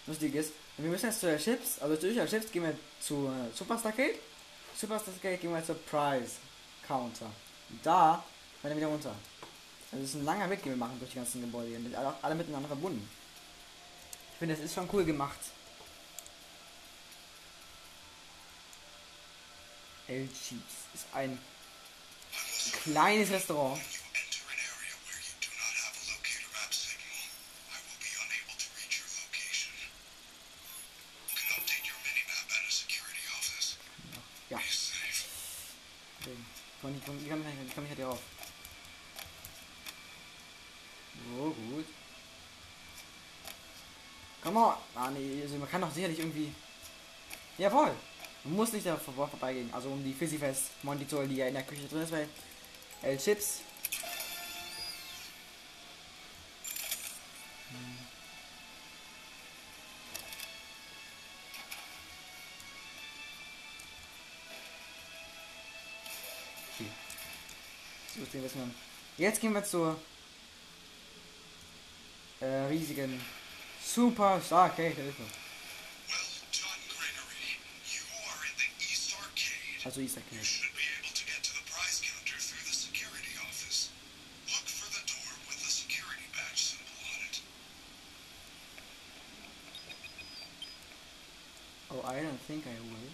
Lustig 0.07 0.35
ist, 0.35 0.53
wir 0.77 0.89
müssen 0.89 1.05
jetzt 1.05 1.19
zu 1.19 1.27
der 1.27 1.39
Chips, 1.39 1.79
also 1.79 1.95
durch 1.95 2.15
der 2.15 2.27
Chips 2.27 2.51
gehen 2.51 2.63
wir 2.63 2.75
zu 2.99 3.27
äh, 3.27 3.55
Superstar 3.55 3.91
Gate. 3.91 4.19
Superstar 4.83 5.13
Gate 5.21 5.39
gehen 5.39 5.53
wir 5.53 5.63
zur 5.63 5.75
Prize 5.75 6.31
Counter. 6.85 7.31
Da 7.83 8.21
werden 8.61 8.75
wir 8.75 8.75
wieder 8.75 8.87
runter. 8.87 9.15
Also 9.89 10.03
es 10.03 10.09
ist 10.09 10.15
ein 10.15 10.25
langer 10.25 10.49
Weg, 10.49 10.61
den 10.61 10.73
wir 10.73 10.77
machen 10.77 10.99
durch 10.99 11.11
die 11.11 11.15
ganzen 11.15 11.39
Gebäude 11.39 11.69
hier. 11.69 11.77
Und 11.77 11.95
alle, 11.95 12.13
alle 12.21 12.35
miteinander 12.35 12.67
verbunden. 12.67 13.09
Ich 14.33 14.39
finde, 14.39 14.55
das 14.55 14.65
ist 14.65 14.73
schon 14.73 14.89
cool 14.91 15.05
gemacht. 15.05 15.39
El 20.09 20.27
Chips 20.27 20.73
ist 20.93 21.05
ein 21.13 21.39
kleines 22.83 23.31
Restaurant. 23.31 23.79
Komm, 37.05 37.17
komm, 37.29 37.43
komm, 37.43 37.71
komm 37.75 37.83
nicht 37.83 37.95
hier 37.95 38.05
drauf. 38.05 38.19
So, 41.37 41.55
gut. 41.71 41.85
Komm 44.43 44.53
mal. 44.55 44.77
Ah, 44.95 45.09
nee, 45.11 45.41
also 45.41 45.55
man 45.55 45.69
kann 45.69 45.81
doch 45.81 45.91
sicherlich 45.91 46.19
irgendwie. 46.19 46.53
Jawohl. 47.57 47.91
Man 48.43 48.55
muss 48.55 48.73
nicht 48.73 48.85
da 48.85 48.97
vor- 48.97 49.27
vorbeigehen. 49.27 49.73
Also 49.73 49.89
um 49.89 50.03
die 50.03 50.13
Fizzy 50.13 50.37
Fest 50.37 50.71
Monitor, 50.83 51.25
die 51.25 51.35
ja 51.37 51.47
in 51.47 51.53
der 51.53 51.63
Küche 51.63 51.87
drin 51.87 52.01
ist, 52.01 52.11
weil 52.11 52.27
El 53.01 53.17
Chips. 53.17 53.61
Jetzt 68.43 68.53
gehen 68.55 68.75
wir 69.17 69.25
Jetzt 69.25 69.39
gehen 69.39 69.53
wir 69.53 69.63
zur 69.63 69.97
äh, 72.41 72.45
riesigen 72.67 73.21
Super 73.81 74.41
Starcade 74.45 74.89
Hilfe. 74.89 75.23
The 76.09 76.15
East 78.91 79.15
Arcade. 79.15 79.85
Also 79.85 80.01
Easter 80.01 80.19
You 80.29 80.35
Cade. 80.37 80.45
should 80.45 80.75
be 80.75 80.83
able 80.99 81.13
to 81.15 81.23
get 81.25 81.41
to 81.41 81.53
the 81.53 81.63
prize 81.71 82.01
counter 82.03 82.35
through 82.37 82.65
the 82.67 82.75
security 82.75 83.31
office. 83.47 83.91
Look 84.51 84.67
for 84.67 84.91
the 84.91 85.03
door 85.07 85.31
with 85.47 85.63
the 85.63 85.71
security 85.71 86.27
badge 86.35 86.75
symbol 86.75 86.99
on 87.15 87.23
it. 87.23 87.39
Oh, 91.91 92.03
I 92.05 92.19
don't 92.21 92.41
think 92.41 92.67
I 92.67 92.75
will. 92.91 93.07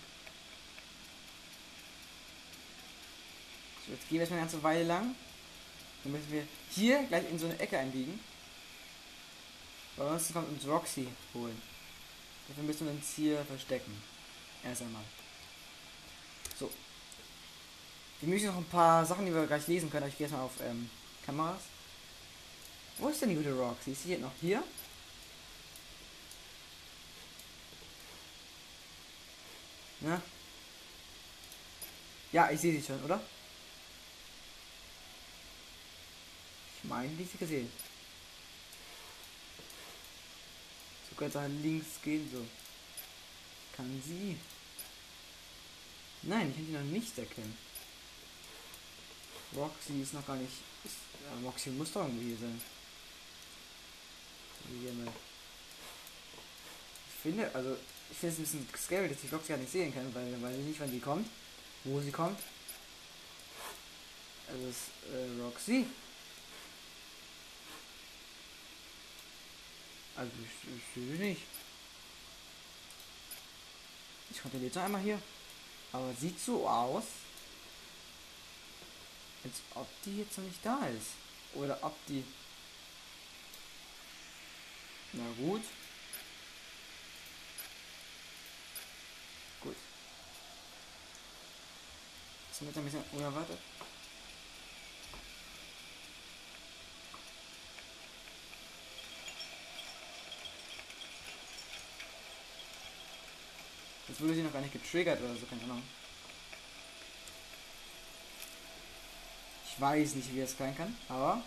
So, 3.90 3.96
jetzt 3.96 4.08
gehen 4.08 4.18
wir 4.18 4.20
erstmal 4.22 4.40
eine 4.40 4.50
ganze 4.50 4.64
Weile 4.64 4.84
lang. 4.84 5.16
Dann 6.04 6.14
müssen 6.14 6.32
wir 6.32 6.44
hier 6.70 7.04
gleich 7.08 7.28
in 7.28 7.40
so 7.40 7.48
eine 7.48 7.60
Ecke 7.60 7.78
einbiegen. 7.78 8.20
Weil 9.96 10.10
sonst 10.10 10.32
kommt 10.32 10.50
uns 10.50 10.68
Roxy 10.68 11.08
holen. 11.34 11.60
Dafür 12.48 12.64
müssen 12.64 12.86
wir 12.86 12.94
uns 12.94 13.14
hier 13.16 13.44
verstecken. 13.46 14.00
Erst 14.64 14.84
einmal. 14.84 15.02
So. 16.60 16.70
Wir 18.22 18.30
müssen 18.30 18.48
noch 18.48 18.58
ein 18.58 18.66
paar 18.66 19.04
Sachen, 19.06 19.26
die 19.26 19.34
wir 19.34 19.48
gleich 19.48 19.66
lesen 19.68 19.90
können. 19.90 20.08
Ich 20.08 20.18
gehe 20.18 20.26
erstmal 20.26 20.46
auf 20.46 20.54
ähm, 20.62 20.88
Kameras. 21.26 21.62
Wo 23.00 23.08
ist 23.08 23.22
denn 23.22 23.30
die 23.30 23.36
gute 23.36 23.54
Roxy? 23.54 23.92
Ist 23.92 24.04
sie 24.04 24.12
jetzt 24.12 24.22
noch 24.22 24.32
hier? 24.40 24.64
Ja, 32.32 32.52
ich 32.52 32.60
sehe 32.60 32.80
sie 32.80 32.86
schon, 32.86 33.04
oder? 33.04 33.20
Die 36.90 37.24
sie 37.24 37.38
gesehen. 37.38 37.72
So 41.10 41.16
ganz 41.16 41.36
nach 41.36 41.48
links 41.48 42.02
gehen, 42.04 42.28
so. 42.32 42.44
Kann 43.76 44.02
sie? 44.06 44.38
Nein, 46.24 46.50
ich 46.50 46.56
kann 46.56 46.66
sie 46.66 46.72
noch 46.72 46.82
nicht 46.82 47.18
erkennen. 47.18 47.56
Roxy 49.56 50.02
ist 50.02 50.14
noch 50.14 50.26
gar 50.26 50.36
nicht. 50.36 50.52
Ist, 50.84 50.96
ja, 51.24 51.48
Roxy 51.48 51.70
muss 51.70 51.92
doch 51.92 52.02
irgendwo 52.02 52.24
hier 52.24 52.38
sein. 52.38 52.60
Ich 57.08 57.22
finde, 57.22 57.54
also, 57.54 57.78
ich 58.10 58.18
finde 58.18 58.34
es 58.34 58.40
ein 58.40 58.44
bisschen 58.44 58.68
scary, 58.78 59.10
dass 59.10 59.24
ich 59.24 59.32
Roxy 59.32 59.50
gar 59.50 59.58
nicht 59.58 59.72
sehen 59.72 59.94
kann, 59.94 60.14
weil, 60.16 60.42
weil 60.42 60.60
ich 60.60 60.66
nicht, 60.66 60.80
wann 60.80 60.92
sie 60.92 61.00
kommt, 61.00 61.28
wo 61.84 62.02
sie 62.02 62.12
kommt. 62.12 62.40
Also, 64.48 64.68
ist 64.68 64.90
äh, 65.14 65.42
Roxy. 65.42 65.86
Also, 70.20 70.34
ich, 70.44 70.76
ich 70.76 70.84
sehe 70.94 71.30
nicht. 71.30 71.42
Ich 74.32 74.42
kontrolliere 74.42 74.68
jetzt 74.68 74.78
einmal 74.78 75.00
hier. 75.00 75.22
Aber 75.94 76.14
sieht 76.14 76.38
so 76.38 76.68
aus. 76.68 77.06
Als 79.46 79.62
ob 79.76 79.88
die 80.04 80.18
jetzt 80.18 80.38
noch 80.38 80.44
nicht 80.44 80.60
da 80.62 80.88
ist. 80.88 81.12
Oder 81.54 81.82
ob 81.82 81.96
die. 82.08 82.26
Na 85.14 85.24
gut. 85.38 85.62
Gut. 89.62 89.76
Das 92.50 92.62
wird 92.62 92.78
ein 92.78 92.84
bisschen 92.84 93.04
unerwartet. 93.14 93.58
Jetzt 104.20 104.28
wurde 104.28 104.36
sie 104.36 104.44
noch 104.44 104.52
gar 104.52 104.60
nicht 104.60 104.74
getriggert 104.74 105.22
oder 105.22 105.34
so, 105.34 105.46
keine 105.46 105.64
Ahnung. 105.64 105.82
Ich 109.66 109.80
weiß 109.80 110.16
nicht, 110.16 110.36
wie 110.36 110.42
das 110.42 110.58
sein 110.58 110.76
kann, 110.76 110.94
aber. 111.08 111.42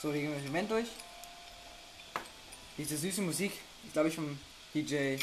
So, 0.00 0.14
wir 0.14 0.22
gehen 0.22 0.32
das 0.32 0.50
Event 0.50 0.70
durch. 0.70 0.88
Diese 2.78 2.96
süße 2.96 3.20
Musik, 3.20 3.52
glaube 3.92 4.08
ich 4.08 4.14
vom 4.14 4.38
DJ, 4.72 5.18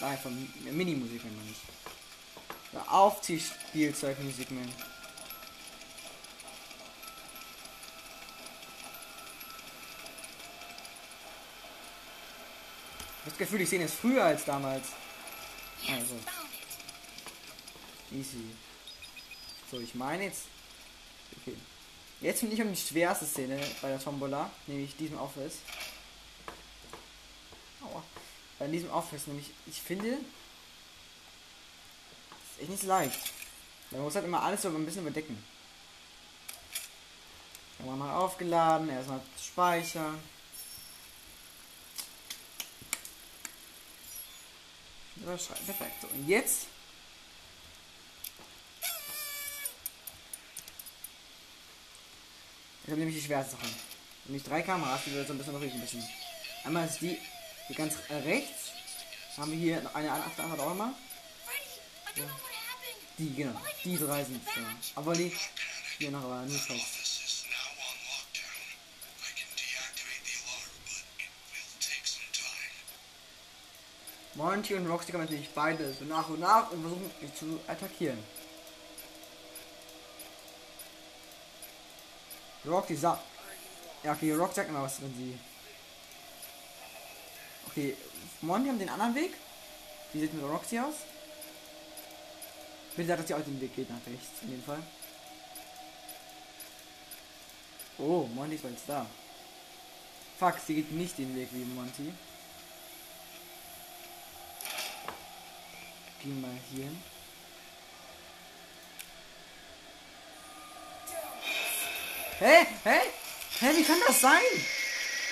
nein, 0.00 0.18
von 0.18 0.52
Mini-Musik, 0.64 1.22
wenn 1.22 1.36
man 1.36 1.46
nicht. 1.46 1.60
Ja, 2.72 2.82
Aufziehspielzeugmusik, 2.88 4.50
man. 4.50 4.68
Ich 13.20 13.26
hab 13.26 13.26
das 13.26 13.38
Gefühl, 13.38 13.60
ich 13.62 13.68
sehe 13.68 13.82
es 13.82 13.94
früher 13.94 14.24
als 14.24 14.44
damals. 14.44 14.88
Also. 15.88 16.14
Easy. 18.12 18.44
So, 19.70 19.80
ich 19.80 19.94
meine 19.94 20.24
jetzt. 20.24 20.44
Okay. 21.40 21.56
Jetzt 22.20 22.40
bin 22.40 22.52
ich 22.52 22.60
um 22.60 22.72
die 22.72 22.80
schwerste 22.80 23.26
Szene 23.26 23.60
bei 23.82 23.88
der 23.88 24.00
Tombola, 24.00 24.50
nämlich 24.66 24.96
diesem 24.96 25.18
Office. 25.18 25.58
Aua. 27.82 28.02
Bei 28.58 28.66
diesem 28.68 28.90
Office, 28.90 29.26
nämlich, 29.26 29.50
ich 29.66 29.80
finde. 29.80 30.18
Ist 32.60 32.68
nicht 32.68 32.82
so 32.82 32.88
leicht. 32.88 33.18
Man 33.90 34.02
muss 34.02 34.14
halt 34.14 34.26
immer 34.26 34.42
alles 34.42 34.62
so 34.62 34.68
ein 34.68 34.84
bisschen 34.84 35.02
überdecken. 35.02 35.42
Wir 37.78 37.92
mal 37.92 38.14
aufgeladen, 38.14 38.90
erstmal 38.90 39.20
speichern. 39.42 40.18
Überschreiben. 45.16 45.64
Perfekt. 45.64 46.02
So, 46.02 46.08
und 46.08 46.28
jetzt 46.28 46.66
Ich 52.90 52.92
habe 52.92 53.04
nämlich 53.04 53.22
die 53.22 53.26
schwerste 53.26 53.52
Sache. 53.52 53.68
Nämlich 54.24 54.42
drei 54.42 54.62
Kameras, 54.62 55.02
die 55.06 55.14
wir 55.14 55.24
so 55.24 55.32
ein 55.32 55.38
bisschen 55.38 55.52
noch 55.52 55.62
ein 55.62 55.80
bisschen. 55.80 56.02
Einmal 56.64 56.88
ist 56.88 57.00
die 57.00 57.16
hier 57.68 57.76
ganz 57.76 57.94
rechts. 58.10 58.72
Haben 59.36 59.52
wir 59.52 59.58
hier 59.58 59.78
eine 59.94 60.10
anderen 60.10 60.60
auch 60.60 60.72
immer. 60.72 60.92
Freddy, 62.14 62.49
Die, 63.20 63.34
genau. 63.34 63.60
Die 63.84 63.98
drei 63.98 64.24
sind 64.24 64.40
da. 64.46 64.62
Aber 64.94 65.12
die 65.12 65.30
hier 65.98 66.10
noch 66.10 66.24
aber 66.24 66.48
some 66.48 66.58
time. 66.58 66.80
Monty 74.36 74.74
und 74.74 74.86
Roxy 74.86 75.12
kommen 75.12 75.24
natürlich 75.24 75.50
beide 75.50 75.92
so 75.92 76.06
nach 76.06 76.30
und 76.30 76.40
nach 76.40 76.70
und 76.70 76.80
versuchen 76.80 77.10
mich 77.20 77.34
zu 77.34 77.60
attackieren. 77.66 78.24
Roxy 82.64 82.96
sagt. 82.96 83.22
Ja, 84.02 84.12
okay, 84.12 84.32
Rock 84.32 84.54
sagt 84.54 84.72
mal 84.72 84.82
was, 84.82 85.02
wenn 85.02 85.14
sie. 85.14 85.38
Okay, 87.68 87.94
Monty 88.40 88.68
haben 88.68 88.78
den 88.78 88.88
anderen 88.88 89.14
Weg. 89.14 89.34
Wie 90.14 90.20
sieht 90.20 90.32
mit 90.32 90.42
Roxy 90.42 90.78
aus? 90.78 90.94
Bitte 92.96 93.08
sagt, 93.08 93.20
dass 93.20 93.28
sie 93.28 93.34
auch 93.34 93.44
den 93.44 93.60
Weg 93.60 93.74
geht 93.74 93.88
nach 93.88 94.06
rechts, 94.06 94.42
in 94.42 94.50
dem 94.50 94.62
Fall. 94.62 94.82
Oh, 97.98 98.28
Monty 98.34 98.56
ist 98.56 98.64
jetzt 98.64 98.88
da. 98.88 99.06
Fuck, 100.38 100.54
sie 100.66 100.74
geht 100.74 100.92
nicht 100.92 101.18
den 101.18 101.34
Weg 101.36 101.48
wie 101.52 101.64
Monty. 101.64 102.12
Gehen 106.22 106.40
wir 106.40 106.48
mal 106.48 106.56
hier 106.72 106.84
hin. 106.84 107.02
Hä? 112.38 112.66
Hä? 112.84 112.98
Hä, 113.60 113.66
wie 113.76 113.84
kann 113.84 113.98
das 114.06 114.20
sein? 114.20 114.40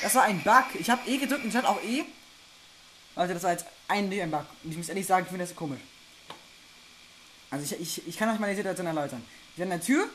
Das 0.02 0.14
war 0.14 0.24
ein 0.24 0.42
Bug. 0.42 0.64
Ich 0.78 0.90
habe 0.90 1.09
E 1.09 1.16
gedrückt 1.16 1.44
und 1.44 1.50
stand 1.50 1.66
auch 1.66 1.82
E. 1.82 2.04
Leute, 3.16 3.34
das 3.34 3.42
war 3.42 3.52
jetzt 3.52 3.66
eindeutig 3.88 4.22
ein 4.22 4.30
Bug. 4.30 4.46
Und 4.62 4.70
ich 4.70 4.76
muss 4.76 4.88
ehrlich 4.90 5.06
sagen, 5.06 5.24
ich 5.24 5.30
finde 5.30 5.44
das 5.44 5.56
komisch. 5.56 5.80
Also 7.51 7.74
ich, 7.74 7.80
ich, 7.80 8.09
ich 8.09 8.16
kann 8.16 8.28
euch 8.28 8.38
meine 8.38 8.55
Situation 8.55 8.86
erläutern. 8.86 9.24
Ich 9.53 9.59
war 9.59 9.64
an 9.64 9.70
der 9.70 9.80
Tür, 9.80 10.09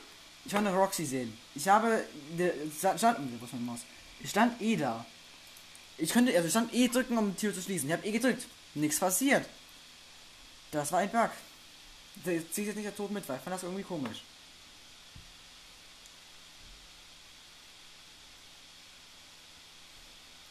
ich 0.46 0.54
konnte 0.54 0.72
Roxy 0.72 1.06
sehen. 1.06 1.38
Ich 1.56 1.68
habe, 1.68 2.04
der, 2.38 2.54
stand, 2.98 3.20
wo 3.40 3.46
ist 3.46 3.54
meine 3.54 3.66
Maus? 3.66 3.80
Ich 4.20 4.30
stand 4.30 4.62
E 4.62 4.76
da. 4.76 5.06
Ich 5.98 6.12
könnte, 6.12 6.34
also 6.36 6.46
ich 6.46 6.52
stand 6.52 6.74
E 6.74 6.88
drücken, 6.88 7.18
um 7.18 7.32
die 7.32 7.40
Tür 7.40 7.54
zu 7.54 7.62
schließen. 7.62 7.90
Ich 7.90 7.94
habe 7.94 8.06
E 8.08 8.12
gedrückt. 8.12 8.46
Nichts 8.76 9.00
passiert. 9.00 9.46
Das 10.72 10.92
war 10.92 11.00
ein 11.00 11.12
Bug. 11.12 11.30
Der 12.26 12.52
zieht 12.52 12.68
jetzt 12.68 12.76
nicht 12.76 12.86
der 12.86 12.96
Tod 12.96 13.12
mit, 13.12 13.28
weil 13.28 13.38
ich 13.38 13.44
fand 13.44 13.56
das 13.56 13.64
irgendwie 13.64 13.84
komisch. 13.84 14.24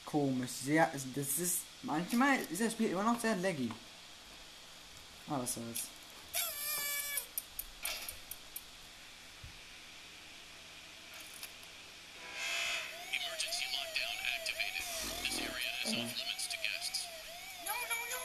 Komisch, 0.05 0.51
sehr, 0.51 0.91
das 1.15 1.39
ist, 1.39 1.61
manchmal 1.83 2.39
ist 2.51 2.61
das 2.61 2.73
Spiel 2.73 2.91
immer 2.91 3.03
noch 3.03 3.19
sehr 3.19 3.35
laggy. 3.37 3.71
Ah, 5.27 5.39
was 5.41 5.55
soll's. 5.55 5.85
Area 16.03 16.15
is 16.15 16.19
off 16.19 16.27
limits 16.27 16.47
to 16.51 16.59
guests. 16.59 17.07
No, 17.63 17.75
no, 17.87 17.99
no. 18.11 18.21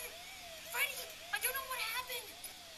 Freddy, 0.73 0.97
I 1.29 1.37
don't 1.37 1.53
know 1.53 1.67
what 1.69 1.81
happened. 1.93 2.29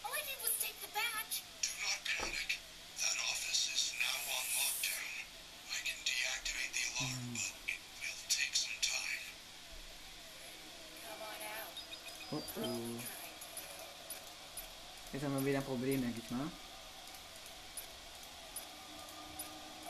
All 0.04 0.12
I 0.12 0.22
did 0.28 0.40
was 0.44 0.54
take 0.60 0.76
the 0.84 0.92
badge. 0.92 1.36
Do 1.64 1.72
not 1.80 2.00
panic. 2.04 2.60
That 3.00 3.16
office 3.32 3.64
is 3.72 3.84
now 3.96 4.18
on 4.36 4.46
lockdown. 4.60 5.08
I 5.72 5.80
can 5.88 6.00
deactivate 6.04 6.72
the 6.76 6.84
alarm, 6.92 7.16
hmm. 7.16 7.40
but 7.40 7.72
it 7.72 7.80
will 8.04 8.24
take 8.28 8.56
some 8.60 8.80
time. 8.84 9.24
Come 11.08 11.22
on 11.24 11.40
out. 11.48 11.76
Oh, 12.36 12.44
oh. 12.60 13.00
Jetzt 15.12 15.24
haben 15.24 15.34
wir 15.34 15.46
wieder 15.46 15.60
ein 15.60 15.66
Problem, 15.66 16.02
denke 16.02 16.20
ich 16.20 16.32
mal. 16.32 16.52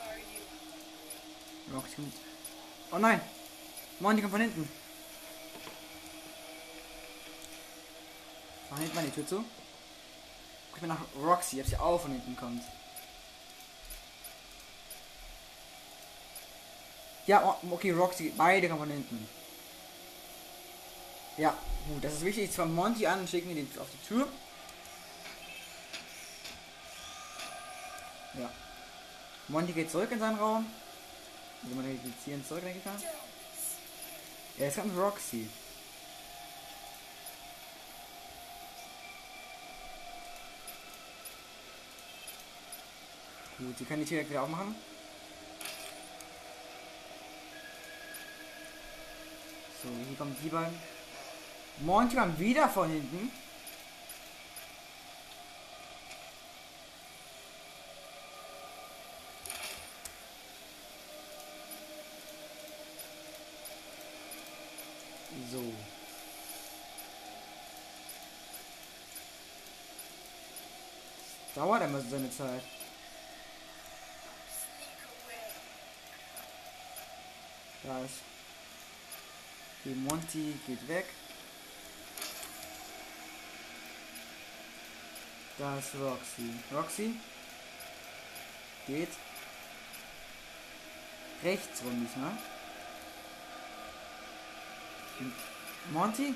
Are 0.00 0.16
you? 0.16 1.74
Roxy 1.74 1.94
kommt. 1.96 2.14
Oh 2.92 2.98
nein! 2.98 3.20
Monty 4.00 4.22
kommt 4.22 4.32
von 4.32 4.40
hinten. 4.40 4.68
Tür 9.20 9.26
zu. 9.26 9.44
Guck 10.72 10.82
mal 10.82 10.88
nach 10.88 11.00
Roxy, 11.22 11.60
ob 11.60 11.66
sie 11.66 11.76
auch 11.76 12.00
von 12.00 12.12
hinten 12.12 12.36
kommt. 12.36 12.62
Ja, 17.26 17.44
oh, 17.44 17.72
okay, 17.72 17.90
Roxy, 17.90 18.32
beide 18.36 18.68
kommen 18.68 18.80
von 18.80 18.90
hinten. 18.90 19.28
Ja, 21.36 21.56
gut, 21.88 22.02
das 22.02 22.14
ist 22.14 22.24
wichtig. 22.24 22.50
Von 22.50 22.74
Monty 22.74 23.06
an 23.06 23.20
und 23.20 23.30
schicken 23.30 23.54
den 23.54 23.68
auf 23.78 23.86
die 23.90 24.08
Tür. 24.08 24.28
Ja. 28.34 28.50
Monty 29.48 29.72
geht 29.72 29.90
zurück 29.90 30.10
in 30.10 30.18
seinen 30.18 30.38
Raum. 30.38 30.66
Also 31.62 31.74
man 31.74 31.84
registrieren 31.84 32.44
zurück, 32.46 32.62
denke 32.62 32.78
ich 32.78 32.84
mal. 32.84 32.96
Ja, 34.58 34.64
jetzt 34.64 34.76
kommt 34.76 34.96
Roxy. 34.96 35.48
Gut, 43.60 43.78
wir 43.78 43.86
können 43.86 44.00
die 44.00 44.08
Tür 44.08 44.16
direkt 44.16 44.30
wieder 44.30 44.42
aufmachen. 44.42 44.74
So, 49.82 49.88
hier 50.08 50.16
kommen 50.16 50.34
die 50.42 50.48
beiden. 50.48 50.78
Monty 51.80 52.16
kommt 52.16 52.38
wieder 52.38 52.70
von 52.70 52.88
hinten. 52.88 53.30
So. 65.52 65.62
Das 71.44 71.54
dauert 71.54 71.82
immer 71.82 72.00
so 72.00 72.08
seine 72.08 72.30
Zeit. 72.30 72.79
Ist. 77.98 78.22
Die 79.84 79.94
Monty 79.94 80.54
geht 80.66 80.88
weg. 80.88 81.06
Da 85.58 85.76
ist 85.78 85.94
Roxy. 85.94 86.54
Roxy 86.72 87.14
geht 88.86 89.10
rechts 91.42 91.82
rum 91.82 92.06
diesmal. 92.06 92.38
Und 95.18 95.34
Monty? 95.92 96.34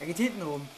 Er 0.00 0.06
geht 0.06 0.16
hinten 0.16 0.42
rum. 0.42 0.68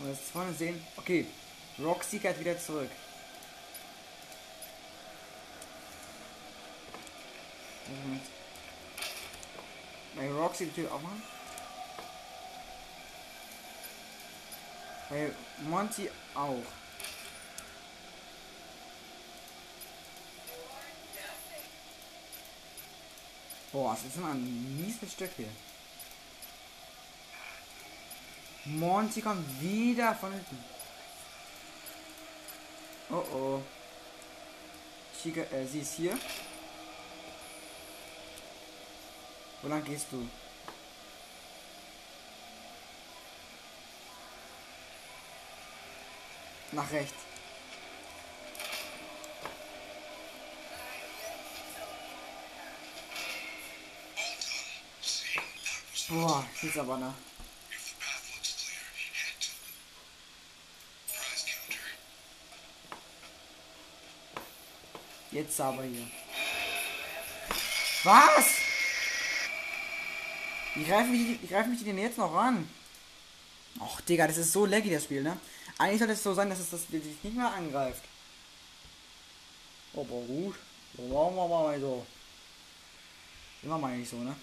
Und 0.00 0.08
jetzt 0.08 0.30
vorne 0.30 0.52
sehen. 0.54 0.82
Okay. 0.96 1.26
Roxy 1.78 2.18
kehrt 2.18 2.40
wieder 2.40 2.58
zurück. 2.58 2.90
Und 7.86 8.20
bei 10.16 10.30
Roxy 10.30 10.66
die 10.66 10.82
Tür 10.82 10.92
aufmachen. 10.92 11.22
Bei 15.10 15.30
Monty 15.68 16.10
auch. 16.34 16.62
Boah, 23.72 23.94
das 23.94 24.04
ist 24.04 24.16
immer 24.16 24.30
ein 24.30 24.76
mieses 24.80 25.12
Stück 25.12 25.30
hier. 25.36 25.48
Monty 28.78 29.20
kommt 29.20 29.60
wieder 29.60 30.14
von 30.14 30.32
hinten. 30.32 30.64
Oh 33.10 33.24
oh. 33.34 33.62
Chica, 35.20 35.40
äh, 35.40 35.66
sie 35.66 35.80
ist 35.80 35.94
hier. 35.94 36.18
Wo 39.62 39.68
lang 39.68 39.84
gehst 39.84 40.06
du? 40.10 40.26
Nach 46.72 46.90
rechts. 46.92 47.14
Boah, 56.08 56.44
ist 56.62 56.76
aber 56.78 56.96
noch. 56.96 57.14
If 57.70 57.86
the 57.86 57.94
path 58.00 58.26
looks 58.34 58.52
clear, 58.58 58.82
head 59.14 59.38
to 59.38 59.50
the 59.54 59.70
prize 61.14 61.44
counter. 61.46 61.86
Jetzt 65.32 65.60
aber 65.60 65.84
hier. 65.84 66.06
Was? 68.02 68.46
Die 70.74 70.84
greifen 70.84 71.12
mich, 71.12 71.40
die 71.40 71.46
greifen 71.46 71.70
mich 71.70 71.84
denn 71.84 71.98
jetzt 71.98 72.18
noch 72.18 72.34
ran? 72.34 72.68
Och, 73.78 74.00
Digga, 74.00 74.26
das 74.26 74.38
ist 74.38 74.52
so 74.52 74.66
laggy, 74.66 74.90
das 74.90 75.04
Spiel, 75.04 75.22
ne? 75.22 75.38
Eigentlich 75.78 75.98
sollte 75.98 76.14
es 76.14 76.22
so 76.22 76.34
sein, 76.34 76.50
dass 76.50 76.58
es 76.58 76.70
das 76.70 76.86
dich 76.86 77.02
nicht 77.22 77.36
mehr 77.36 77.52
angreift. 77.52 78.02
Oh, 79.92 80.00
aber 80.00 80.20
gut. 80.22 80.56
So 80.96 81.02
machen 81.02 81.36
wir 81.36 81.48
mal 81.48 81.80
so. 81.80 82.06
Immer 83.62 83.78
mal 83.78 83.96
nicht 83.96 84.10
so, 84.10 84.16
ne? 84.16 84.34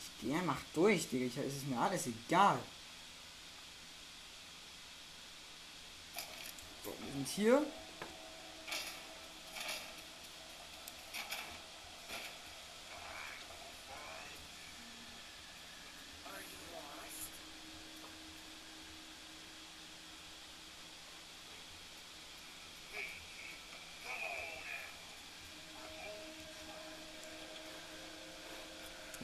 Ich 0.00 0.20
gehe 0.20 0.38
einfach 0.38 0.58
durch, 0.74 1.08
Digga. 1.08 1.26
Ich, 1.26 1.36
es 1.36 1.56
ist 1.56 1.66
mir 1.66 1.78
alles 1.78 2.06
egal. 2.06 2.58
So, 6.84 6.94
wir 7.00 7.12
sind 7.12 7.28
hier. 7.28 7.66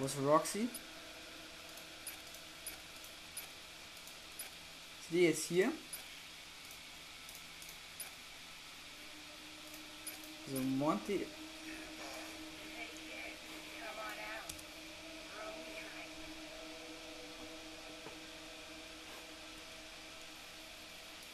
Ist 0.05 0.19
Roxy? 0.19 0.69
Ist 5.01 5.11
die 5.13 5.23
jetzt 5.23 5.47
hier? 5.47 5.71
So, 10.51 10.59
Monty. 10.59 11.25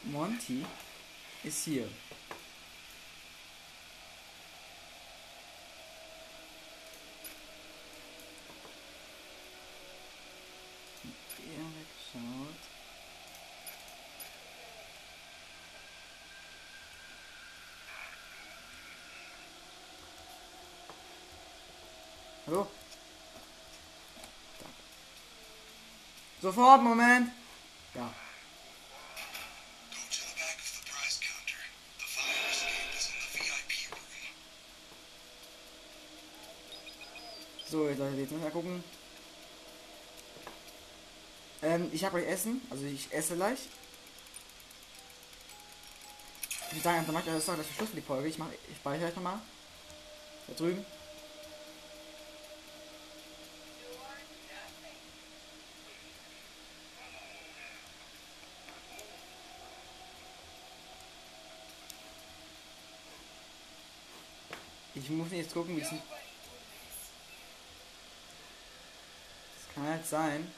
Monty 0.05 0.65
ist 1.43 1.65
hier. 1.65 1.89
The 26.49 26.63
VIP 33.39 33.91
room. 33.91 34.01
So, 37.67 37.89
jetzt 37.89 37.99
Leute, 37.99 38.17
jetzt 38.17 38.31
müssen 38.31 38.45
wir 38.45 38.51
gucken. 38.51 38.85
Ähm, 41.63 41.91
ich 41.93 42.05
habe 42.05 42.19
gleich 42.19 42.33
Essen, 42.33 42.63
also 42.71 42.85
ich 42.87 43.13
esse 43.13 43.35
gleich. 43.35 43.59
Ich 46.73 46.83
sage 46.83 46.99
einfach, 46.99 47.25
das 47.25 47.39
ist 47.39 47.49
doch 47.49 47.57
das 47.57 47.67
Schluss 47.67 47.91
für 47.91 47.97
die 47.97 48.03
Folge. 48.03 48.29
Ich 48.29 48.39
mache, 48.39 48.55
ich 48.71 48.77
speichere 48.77 49.07
gleich 49.07 49.17
nochmal. 49.17 49.41
Da 50.47 50.55
drüben. 50.55 50.85
Ich 65.09 65.15
muss 65.15 65.33
jetzt 65.33 65.55
gucken, 65.55 65.75
wie 65.75 65.81
es. 65.81 65.89
Das 65.89 65.99
kann 69.75 69.87
halt 69.87 70.07
sein. 70.07 70.53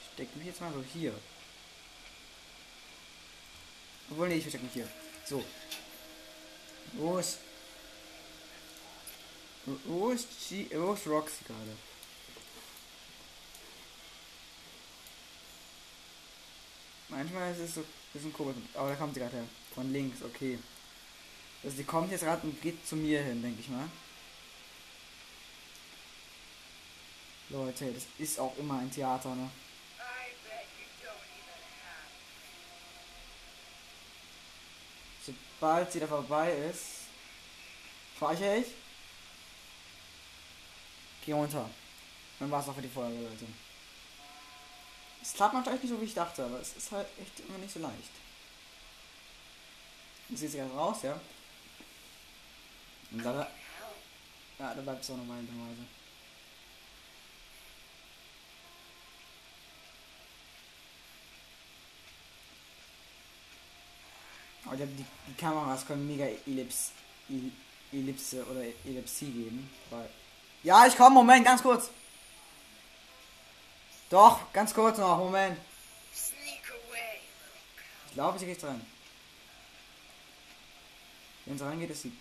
Ich 0.00 0.12
stecke 0.12 0.38
mich 0.38 0.48
jetzt 0.48 0.60
mal 0.60 0.72
so 0.72 0.82
hier. 0.92 1.14
Obwohl, 4.10 4.28
nee, 4.28 4.38
ich 4.38 4.42
verstecke 4.42 4.64
mich 4.64 4.74
hier. 4.74 4.88
So. 5.24 5.44
Wo 6.94 7.18
ist. 7.18 7.38
Wo 9.84 10.10
ist, 10.10 10.26
G 10.48 10.66
wo 10.72 10.94
ist 10.94 11.06
Roxy 11.06 11.44
gerade? 11.44 11.76
Manchmal 17.08 17.52
ist 17.52 17.60
es 17.60 17.74
so 17.74 17.82
ein 17.82 17.86
bisschen 18.12 18.32
komisch. 18.32 18.56
Aber 18.74 18.88
da 18.88 18.96
kommt 18.96 19.14
sie 19.14 19.20
gerade 19.20 19.36
her. 19.36 19.46
Von 19.74 19.92
links, 19.92 20.22
okay. 20.22 20.58
Also 21.62 21.76
die 21.76 21.84
kommt 21.84 22.10
jetzt 22.10 22.24
gerade 22.24 22.46
und 22.46 22.60
geht 22.60 22.86
zu 22.86 22.96
mir 22.96 23.22
hin, 23.22 23.42
denke 23.42 23.60
ich 23.60 23.68
mal. 23.68 23.88
Leute, 27.48 27.92
das 27.92 28.06
ist 28.18 28.38
auch 28.38 28.56
immer 28.56 28.78
ein 28.78 28.90
Theater, 28.90 29.34
ne? 29.34 29.50
Sobald 35.24 35.92
sie 35.92 36.00
da 36.00 36.06
vorbei 36.06 36.52
ist, 36.70 37.02
speichere 38.16 38.56
ich. 38.56 38.66
Geh 41.24 41.32
runter. 41.32 41.70
Dann 42.40 42.50
war 42.50 42.60
es 42.60 42.68
auch 42.68 42.74
für 42.74 42.82
die 42.82 42.88
Folge, 42.88 43.22
Leute. 43.22 43.46
Es 45.22 45.34
klappt 45.34 45.54
echt 45.54 45.84
nicht 45.84 45.90
so, 45.90 46.00
wie 46.00 46.06
ich 46.06 46.14
dachte, 46.14 46.44
aber 46.44 46.58
es 46.58 46.76
ist 46.76 46.90
halt 46.90 47.06
echt 47.20 47.40
immer 47.40 47.58
nicht 47.58 47.72
so 47.72 47.78
leicht. 47.78 48.10
Ich 50.32 50.38
sehe 50.38 50.48
es 50.48 50.54
gerade 50.54 50.72
raus, 50.74 50.96
ja. 51.02 51.20
Und 53.10 53.22
da, 53.22 53.46
ja, 54.58 54.74
da 54.74 54.80
bleibt 54.80 55.02
es 55.04 55.10
auch 55.10 55.16
nochmal 55.16 55.36
hinterweise. 55.38 55.82
Aber 64.64 64.76
die, 64.76 64.86
die, 64.86 65.04
die 65.28 65.34
Kameras 65.34 65.86
können 65.86 66.06
mega 66.06 66.24
Ellips, 66.46 66.92
El- 67.28 67.52
Ellipse 67.92 68.44
oder 68.46 68.62
Ellipsie 68.86 69.26
geben. 69.30 69.70
Weil 69.90 70.08
ja, 70.62 70.86
ich 70.86 70.96
komme, 70.96 71.14
Moment, 71.16 71.44
ganz 71.44 71.62
kurz. 71.62 71.90
Doch, 74.08 74.50
ganz 74.52 74.72
kurz 74.72 74.96
noch, 74.98 75.18
Moment. 75.18 75.58
Ich 78.06 78.14
glaube, 78.14 78.38
sie 78.38 78.46
geht 78.46 78.62
rein. 78.62 78.86
Wenn 81.44 81.58
sie 81.58 81.64
reingeht, 81.64 81.90
ist 81.90 82.02
sie. 82.02 82.12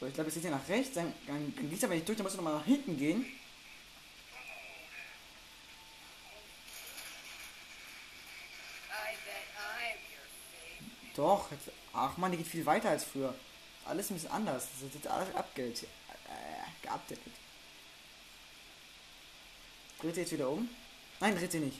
So, 0.00 0.06
ich 0.06 0.14
glaube, 0.14 0.28
jetzt 0.28 0.34
geht 0.34 0.44
sie 0.44 0.50
nach 0.50 0.68
rechts, 0.68 0.94
dann, 0.94 1.12
dann, 1.26 1.54
dann 1.54 1.70
geht 1.70 1.78
sie 1.78 1.86
aber 1.86 1.94
nicht 1.94 2.08
durch, 2.08 2.16
dann 2.16 2.24
muss 2.24 2.32
sie 2.32 2.38
nochmal 2.38 2.58
nach 2.58 2.64
hinten 2.64 2.96
gehen. 2.96 3.26
Doch, 11.16 11.50
jetzt, 11.52 11.70
ach 11.92 12.16
man, 12.16 12.32
die 12.32 12.38
geht 12.38 12.48
viel 12.48 12.66
weiter 12.66 12.90
als 12.90 13.04
früher. 13.04 13.34
Alles 13.84 14.10
ein 14.10 14.14
bisschen 14.14 14.32
anders. 14.32 14.66
Das 14.72 14.88
ist 14.88 14.94
jetzt 14.94 15.06
alles 15.06 15.32
abgeld, 15.34 15.82
äh, 15.84 15.86
geupdatet. 16.82 17.32
Dreht 20.00 20.14
sie 20.16 20.20
jetzt 20.22 20.32
wieder 20.32 20.50
um? 20.50 20.68
Nein, 21.20 21.36
dreht 21.36 21.52
sie 21.52 21.60
nicht. 21.60 21.78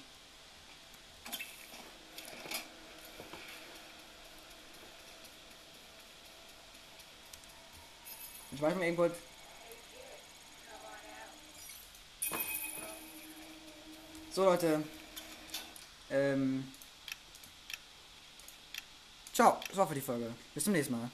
Weiß 8.65 8.77
mal 8.77 8.87
eben 8.87 8.97
kurz. 8.97 9.15
So 14.33 14.45
Leute. 14.45 14.83
Ähm. 16.11 16.73
Ciao, 19.33 19.61
das 19.69 19.77
war 19.77 19.87
für 19.87 19.95
die 19.95 20.01
Folge. 20.01 20.33
Bis 20.55 20.65
zum 20.65 20.73
nächsten 20.73 20.95
Mal. 20.95 21.11